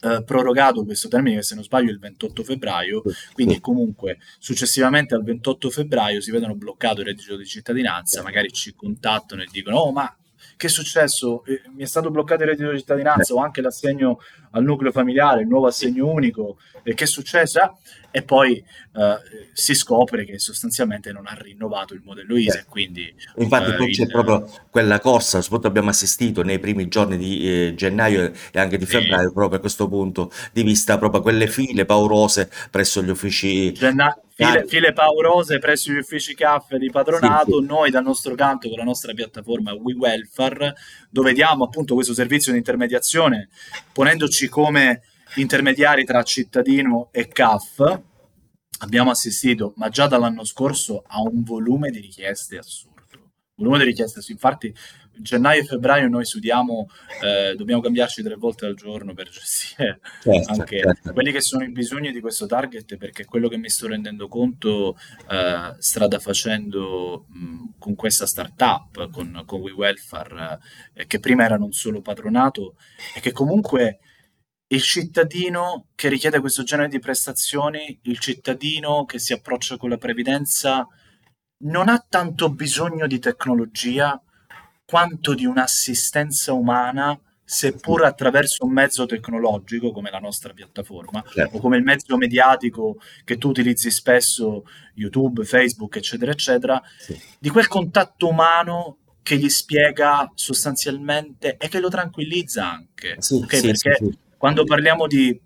eh, 0.00 0.22
prorogato 0.24 0.84
questo 0.84 1.08
termine 1.08 1.36
che 1.36 1.42
se 1.42 1.54
non 1.54 1.64
sbaglio 1.64 1.90
è 1.90 1.92
il 1.92 1.98
28 1.98 2.42
febbraio, 2.42 3.02
quindi 3.32 3.60
comunque 3.60 4.18
successivamente 4.38 5.14
al 5.14 5.22
28 5.22 5.70
febbraio 5.70 6.20
si 6.20 6.30
vedono 6.30 6.54
bloccato 6.54 7.00
il 7.00 7.06
reddito 7.06 7.36
di 7.36 7.44
cittadinanza, 7.44 8.22
magari 8.22 8.50
ci 8.52 8.74
contattano 8.74 9.42
e 9.42 9.48
dicono 9.50 9.76
oh 9.76 9.92
ma 9.92 10.14
che 10.56 10.66
è 10.66 10.70
successo? 10.70 11.42
Eh, 11.46 11.62
mi 11.74 11.82
è 11.82 11.86
stato 11.86 12.10
bloccato 12.10 12.42
il 12.42 12.50
reddito 12.50 12.70
di 12.70 12.78
cittadinanza 12.78 13.32
o 13.32 13.38
anche 13.38 13.62
l'assegno 13.62 14.18
al 14.50 14.64
nucleo 14.64 14.92
familiare, 14.92 15.42
il 15.42 15.48
nuovo 15.48 15.66
assegno 15.66 16.08
unico, 16.08 16.58
e 16.82 16.94
che 16.94 17.04
è 17.04 17.06
successo? 17.06 17.60
Ah, 17.60 17.76
e 18.10 18.22
poi 18.22 18.56
eh, 18.56 19.16
si 19.52 19.74
scopre 19.74 20.24
che 20.24 20.38
sostanzialmente 20.38 21.12
non 21.12 21.26
ha 21.26 21.34
rinnovato 21.34 21.94
il 21.94 22.02
modello 22.04 22.36
ISE, 22.36 22.60
eh. 22.60 22.64
quindi... 22.68 23.14
Infatti 23.36 23.72
poi 23.74 23.92
c'è 23.92 24.06
proprio 24.06 24.50
quella 24.70 24.98
corsa, 24.98 25.40
soprattutto 25.40 25.68
abbiamo 25.68 25.90
assistito 25.90 26.42
nei 26.42 26.58
primi 26.58 26.88
giorni 26.88 27.16
di 27.16 27.48
eh, 27.48 27.74
gennaio 27.74 28.32
e 28.50 28.58
anche 28.58 28.78
di 28.78 28.86
febbraio, 28.86 29.32
proprio 29.32 29.58
a 29.58 29.60
questo 29.60 29.88
punto 29.88 30.32
di 30.52 30.62
vista, 30.62 30.98
proprio 30.98 31.22
quelle 31.22 31.46
file 31.46 31.84
paurose 31.84 32.50
presso 32.70 33.02
gli 33.02 33.10
uffici... 33.10 33.72
Genna- 33.72 34.18
file, 34.32 34.64
file, 34.66 34.92
paurose 34.92 35.58
presso 35.58 35.92
gli 35.92 35.98
uffici 35.98 36.34
caffè 36.34 36.78
di 36.78 36.90
patronato, 36.90 37.58
sì, 37.58 37.62
sì. 37.62 37.66
noi 37.66 37.90
dal 37.90 38.02
nostro 38.02 38.34
canto 38.34 38.68
con 38.68 38.78
la 38.78 38.84
nostra 38.84 39.12
piattaforma 39.12 39.74
WeWelfare, 39.74 40.74
dove 41.10 41.32
diamo 41.32 41.64
appunto 41.64 41.94
questo 41.94 42.14
servizio 42.14 42.52
di 42.52 42.58
intermediazione, 42.58 43.50
ponendoci 43.92 44.39
come 44.48 45.02
intermediari 45.36 46.04
tra 46.04 46.22
cittadino 46.22 47.08
e 47.12 47.28
CAF, 47.28 48.00
abbiamo 48.80 49.10
assistito, 49.10 49.74
ma 49.76 49.88
già 49.88 50.06
dall'anno 50.06 50.44
scorso, 50.44 51.04
a 51.06 51.20
un 51.20 51.42
volume 51.42 51.90
di 51.90 52.00
richieste 52.00 52.58
assurdo. 52.58 52.88
Volume 53.54 53.78
di 53.78 53.84
richieste, 53.84 54.20
infatti 54.32 54.74
gennaio 55.20 55.60
e 55.60 55.64
febbraio 55.64 56.08
noi 56.08 56.24
studiamo, 56.24 56.88
eh, 57.22 57.54
dobbiamo 57.54 57.82
cambiarci 57.82 58.22
tre 58.22 58.36
volte 58.36 58.66
al 58.66 58.74
giorno 58.74 59.12
per 59.12 59.28
gestire 59.28 60.00
certo, 60.22 60.52
anche 60.52 60.78
certo. 60.78 61.12
quelli 61.12 61.30
che 61.30 61.42
sono 61.42 61.62
i 61.62 61.70
bisogni 61.70 62.10
di 62.10 62.20
questo 62.20 62.46
target, 62.46 62.96
perché 62.96 63.26
quello 63.26 63.48
che 63.48 63.58
mi 63.58 63.68
sto 63.68 63.86
rendendo 63.86 64.28
conto 64.28 64.96
eh, 65.28 65.74
strada 65.78 66.18
facendo 66.18 67.26
mh, 67.28 67.74
con 67.78 67.94
questa 67.94 68.26
startup, 68.26 69.10
con, 69.10 69.42
con 69.44 69.60
WeWelfare, 69.60 70.58
eh, 70.94 71.06
che 71.06 71.20
prima 71.20 71.44
era 71.44 71.56
non 71.56 71.72
solo 71.72 72.00
patronato, 72.00 72.76
e 73.14 73.20
che 73.20 73.32
comunque 73.32 74.00
il 74.72 74.82
cittadino 74.82 75.86
che 75.94 76.08
richiede 76.08 76.38
questo 76.38 76.62
genere 76.62 76.88
di 76.88 77.00
prestazioni, 77.00 77.98
il 78.02 78.18
cittadino 78.18 79.04
che 79.04 79.18
si 79.18 79.32
approccia 79.32 79.76
con 79.76 79.90
la 79.90 79.98
previdenza, 79.98 80.86
non 81.64 81.88
ha 81.88 82.04
tanto 82.08 82.50
bisogno 82.50 83.06
di 83.06 83.18
tecnologia 83.18 84.20
quanto 84.84 85.34
di 85.34 85.44
un'assistenza 85.44 86.52
umana, 86.52 87.18
seppur 87.44 88.04
attraverso 88.04 88.64
un 88.64 88.72
mezzo 88.72 89.06
tecnologico 89.06 89.90
come 89.90 90.08
la 90.08 90.20
nostra 90.20 90.52
piattaforma 90.52 91.24
certo. 91.28 91.56
o 91.56 91.60
come 91.60 91.76
il 91.76 91.82
mezzo 91.82 92.16
mediatico 92.16 93.00
che 93.24 93.38
tu 93.38 93.48
utilizzi 93.48 93.90
spesso, 93.90 94.64
YouTube, 94.94 95.44
Facebook, 95.44 95.96
eccetera, 95.96 96.30
eccetera, 96.30 96.80
sì. 96.96 97.20
di 97.40 97.48
quel 97.48 97.66
contatto 97.66 98.28
umano 98.28 98.98
che 99.20 99.36
gli 99.36 99.48
spiega 99.48 100.30
sostanzialmente 100.34 101.56
e 101.56 101.68
che 101.68 101.80
lo 101.80 101.88
tranquillizza 101.88 102.70
anche. 102.70 103.16
Sì, 103.18 103.34
okay? 103.34 103.58
sì, 103.58 103.66
Perché 103.66 104.18
quando 104.40 104.64
parliamo 104.64 105.06
di 105.06 105.38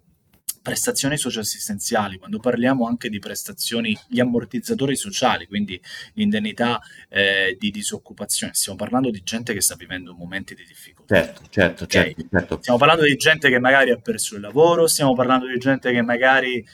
prestazioni 0.63 1.17
socioassistenziali, 1.17 2.17
quando 2.17 2.39
parliamo 2.39 2.87
anche 2.87 3.09
di 3.09 3.19
prestazioni, 3.19 3.99
gli 4.07 4.21
ammortizzatori 4.21 4.95
sociali, 4.95 5.49
quindi 5.49 5.83
l'indennità 6.13 6.81
eh, 7.09 7.57
di 7.59 7.73
disoccupazione, 7.73 8.55
stiamo 8.55 8.79
parlando 8.79 9.11
di 9.11 9.21
gente 9.25 9.53
che 9.53 9.61
sta 9.61 9.75
vivendo 9.75 10.15
momenti 10.15 10.55
di 10.55 10.63
difficoltà. 10.65 11.13
Certo, 11.13 11.43
certo, 11.51 11.85
okay? 11.85 12.15
certo, 12.15 12.29
certo. 12.31 12.59
Stiamo 12.61 12.79
parlando 12.79 13.03
di 13.03 13.17
gente 13.17 13.51
che 13.51 13.59
magari 13.59 13.91
ha 13.91 13.97
perso 13.97 14.37
il 14.37 14.43
lavoro, 14.43 14.87
stiamo 14.87 15.13
parlando 15.13 15.49
di 15.49 15.59
gente 15.59 15.91
che 15.91 16.01
magari 16.01 16.65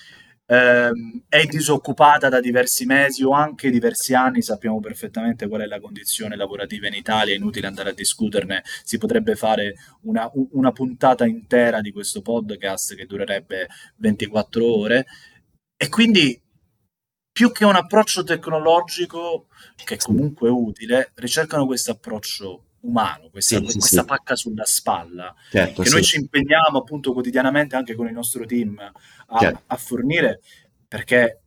ehm, 0.50 1.22
è 1.28 1.44
disoccupata 1.46 2.28
da 2.28 2.40
diversi 2.40 2.84
mesi 2.84 3.22
o 3.22 3.30
anche 3.30 3.70
diversi 3.70 4.14
anni, 4.14 4.42
sappiamo 4.42 4.80
perfettamente 4.80 5.46
qual 5.46 5.60
è 5.60 5.66
la 5.66 5.80
condizione 5.80 6.36
lavorativa 6.36 6.88
in 6.88 6.94
Italia, 6.94 7.32
è 7.32 7.36
inutile 7.36 7.68
andare 7.68 7.90
a 7.90 7.94
discuterne, 7.94 8.62
si 8.82 8.98
potrebbe 8.98 9.36
fare 9.36 9.74
una, 10.02 10.28
una 10.52 10.72
puntata 10.72 11.24
intera 11.24 11.80
di 11.80 11.92
questo 11.92 12.20
podcast 12.20 12.96
che 12.96 13.06
durerebbe 13.06 13.68
24 13.96 14.66
ore. 14.66 15.06
E 15.76 15.88
quindi 15.88 16.38
più 17.32 17.52
che 17.52 17.64
un 17.64 17.76
approccio 17.76 18.24
tecnologico, 18.24 19.46
che 19.84 19.94
è 19.94 19.98
comunque 19.98 20.50
utile, 20.50 21.12
ricercano 21.14 21.64
questo 21.64 21.92
approccio 21.92 22.64
umano, 22.82 23.28
questa, 23.30 23.56
sì, 23.56 23.62
questa 23.62 24.00
sì, 24.00 24.06
pacca 24.06 24.36
sulla 24.36 24.64
spalla, 24.64 25.34
certo, 25.50 25.82
che 25.82 25.90
noi 25.90 26.02
ci 26.02 26.16
impegniamo 26.18 26.78
appunto 26.78 27.12
quotidianamente 27.12 27.76
anche 27.76 27.94
con 27.94 28.06
il 28.06 28.12
nostro 28.12 28.44
team 28.46 28.78
a, 28.78 29.38
certo. 29.38 29.62
a 29.66 29.76
fornire, 29.76 30.40
perché 30.88 31.42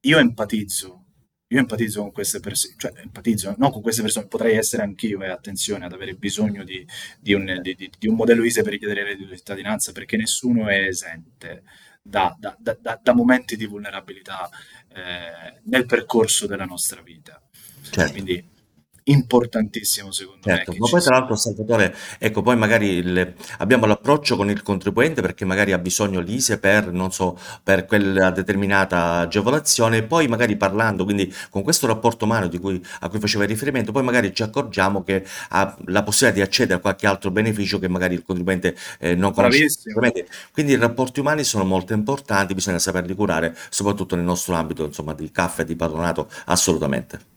io 0.00 0.18
empatizzo, 0.18 1.04
io 1.48 1.58
empatizzo 1.58 2.00
con 2.00 2.12
queste 2.12 2.40
persone, 2.40 2.74
cioè 2.76 2.92
empatizzo, 2.96 3.54
non 3.58 3.70
con 3.70 3.82
queste 3.82 4.02
persone, 4.02 4.26
potrei 4.26 4.56
essere 4.56 4.82
anch'io, 4.82 5.22
e 5.22 5.26
eh, 5.26 5.30
attenzione 5.30 5.84
ad 5.84 5.92
avere 5.92 6.14
bisogno 6.14 6.64
di, 6.64 6.86
di, 7.20 7.34
un, 7.34 7.58
di, 7.62 7.74
di, 7.74 8.08
un, 8.08 8.14
modello 8.14 8.44
ISE 8.44 8.62
per 8.62 8.72
richiedere 8.72 9.00
il 9.00 9.06
reddito 9.06 9.30
di 9.30 9.36
cittadinanza, 9.36 9.92
perché 9.92 10.16
nessuno 10.16 10.68
è 10.68 10.86
esente 10.86 11.62
da, 12.02 12.34
da, 12.38 12.56
da, 12.58 13.00
da 13.02 13.14
momenti 13.14 13.56
di 13.56 13.66
vulnerabilità 13.66 14.48
eh, 14.88 15.60
nel 15.64 15.86
percorso 15.86 16.46
della 16.46 16.64
nostra 16.64 17.00
vita. 17.02 17.40
Certo. 17.90 18.12
Quindi 18.12 18.52
importantissimo 19.04 20.10
secondo 20.12 20.40
certo, 20.42 20.72
me. 20.72 20.78
Ma 20.78 20.88
poi 20.88 21.00
tra 21.00 21.18
l'altro 21.18 21.36
Salvatore, 21.36 21.94
ecco, 22.18 22.42
poi 22.42 22.56
magari 22.56 22.88
il, 22.88 23.34
abbiamo 23.58 23.86
l'approccio 23.86 24.36
con 24.36 24.48
il 24.48 24.62
contribuente 24.62 25.20
perché 25.20 25.44
magari 25.44 25.72
ha 25.72 25.78
bisogno 25.78 26.20
l'ISE 26.20 26.58
per, 26.58 26.90
non 26.90 27.12
so, 27.12 27.38
per 27.62 27.84
quella 27.84 28.30
determinata 28.30 29.18
agevolazione 29.18 29.98
e 29.98 30.02
poi 30.04 30.26
magari 30.28 30.56
parlando, 30.56 31.04
quindi 31.04 31.32
con 31.50 31.62
questo 31.62 31.86
rapporto 31.86 32.24
umano 32.24 32.48
di 32.48 32.58
cui, 32.58 32.82
a 33.00 33.08
cui 33.08 33.20
faceva 33.20 33.44
riferimento, 33.44 33.92
poi 33.92 34.02
magari 34.02 34.34
ci 34.34 34.42
accorgiamo 34.42 35.02
che 35.02 35.24
ha 35.50 35.76
la 35.86 36.02
possibilità 36.02 36.40
di 36.40 36.46
accedere 36.46 36.78
a 36.78 36.80
qualche 36.80 37.06
altro 37.06 37.30
beneficio 37.30 37.78
che 37.78 37.88
magari 37.88 38.14
il 38.14 38.22
contribuente 38.22 38.74
eh, 38.98 39.14
non 39.14 39.32
conosce. 39.32 39.66
Quindi 40.52 40.72
i 40.72 40.76
rapporti 40.76 41.20
umani 41.20 41.44
sono 41.44 41.64
molto 41.64 41.92
importanti, 41.92 42.54
bisogna 42.54 42.78
saperli 42.78 43.14
curare, 43.14 43.54
soprattutto 43.68 44.16
nel 44.16 44.24
nostro 44.24 44.54
ambito, 44.54 44.84
insomma, 44.84 45.12
di 45.12 45.30
caffè 45.30 45.62
e 45.62 45.64
di 45.64 45.76
patronato, 45.76 46.28
assolutamente. 46.46 47.33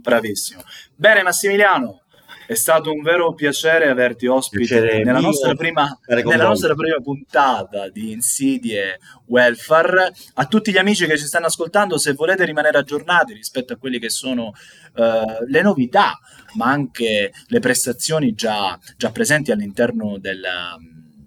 Bravissimo. 0.00 0.62
Bene, 0.94 1.22
Massimiliano, 1.22 2.02
è 2.50 2.56
stato 2.56 2.90
un 2.90 3.00
vero 3.00 3.32
piacere 3.32 3.88
averti 3.88 4.26
ospite 4.26 5.02
nella 5.04 5.20
nostra, 5.20 5.54
prima, 5.54 5.96
nella 6.08 6.48
nostra, 6.48 6.74
prima, 6.74 6.96
puntata 6.96 7.88
di 7.90 8.10
Insidie 8.10 8.98
Welfare. 9.26 10.12
A 10.34 10.46
tutti 10.46 10.72
gli 10.72 10.76
amici 10.76 11.06
che 11.06 11.16
ci 11.16 11.26
stanno 11.26 11.46
ascoltando, 11.46 11.96
se 11.96 12.14
volete 12.14 12.44
rimanere 12.44 12.78
aggiornati 12.78 13.34
rispetto 13.34 13.74
a 13.74 13.76
quelle 13.76 14.00
che 14.00 14.10
sono 14.10 14.46
uh, 14.46 15.44
le 15.46 15.62
novità, 15.62 16.18
ma 16.54 16.66
anche 16.66 17.32
le 17.46 17.60
prestazioni 17.60 18.34
già, 18.34 18.76
già 18.96 19.12
presenti 19.12 19.52
all'interno 19.52 20.18
del, 20.18 20.44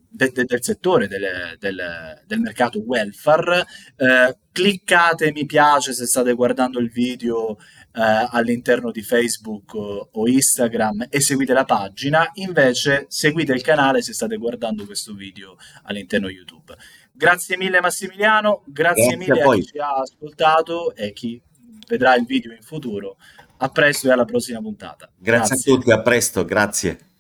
de, 0.10 0.30
de, 0.34 0.44
del 0.44 0.62
settore 0.62 1.08
del, 1.08 1.56
del, 1.58 2.22
del 2.28 2.40
mercato 2.40 2.82
welfare, 2.82 3.66
uh, 3.96 4.38
cliccate 4.52 5.32
mi 5.32 5.46
piace 5.46 5.94
se 5.94 6.06
state 6.06 6.34
guardando 6.34 6.80
il 6.80 6.92
video 6.92 7.58
eh, 7.96 8.28
all'interno 8.32 8.92
di 8.92 9.02
Facebook 9.02 9.76
o, 9.76 10.10
o, 10.12 10.28
Instagram 10.28 11.08
e 11.10 11.20
seguite 11.22 11.54
la 11.54 11.64
pagina, 11.64 12.30
invece 12.36 13.06
seguite 13.08 13.54
il 13.54 13.62
canale 13.62 14.02
se 14.02 14.14
state 14.14 14.38
guardando 14.38 14.86
questo 14.86 15.14
video 15.14 15.58
all'interno 15.84 16.28
YouTube. 16.28 16.76
Grazie 17.12 17.58
mille 17.58 17.80
Massimiliano, 17.82 18.64
grazie, 18.66 19.16
grazie 19.16 19.18
mille 19.18 19.42
a, 19.42 19.50
a 19.50 19.54
chi 19.54 19.66
ci 19.66 19.78
ha 19.78 19.94
ascoltato 19.94 20.96
e 20.96 21.14
chi 21.14 21.42
vedrà 21.88 22.16
il 22.16 22.26
video 22.26 22.52
in 22.52 22.62
futuro. 22.62 23.18
A 23.58 23.70
presto 23.70 24.10
e 24.10 24.12
alla 24.12 24.26
prossima 24.26 24.60
puntata. 24.60 25.10
Grazie, 25.16 25.56
grazie. 25.56 25.72
a 25.72 25.76
tutti, 25.76 25.92
a 25.92 26.02
presto, 26.02 26.44
grazie. 26.44 27.13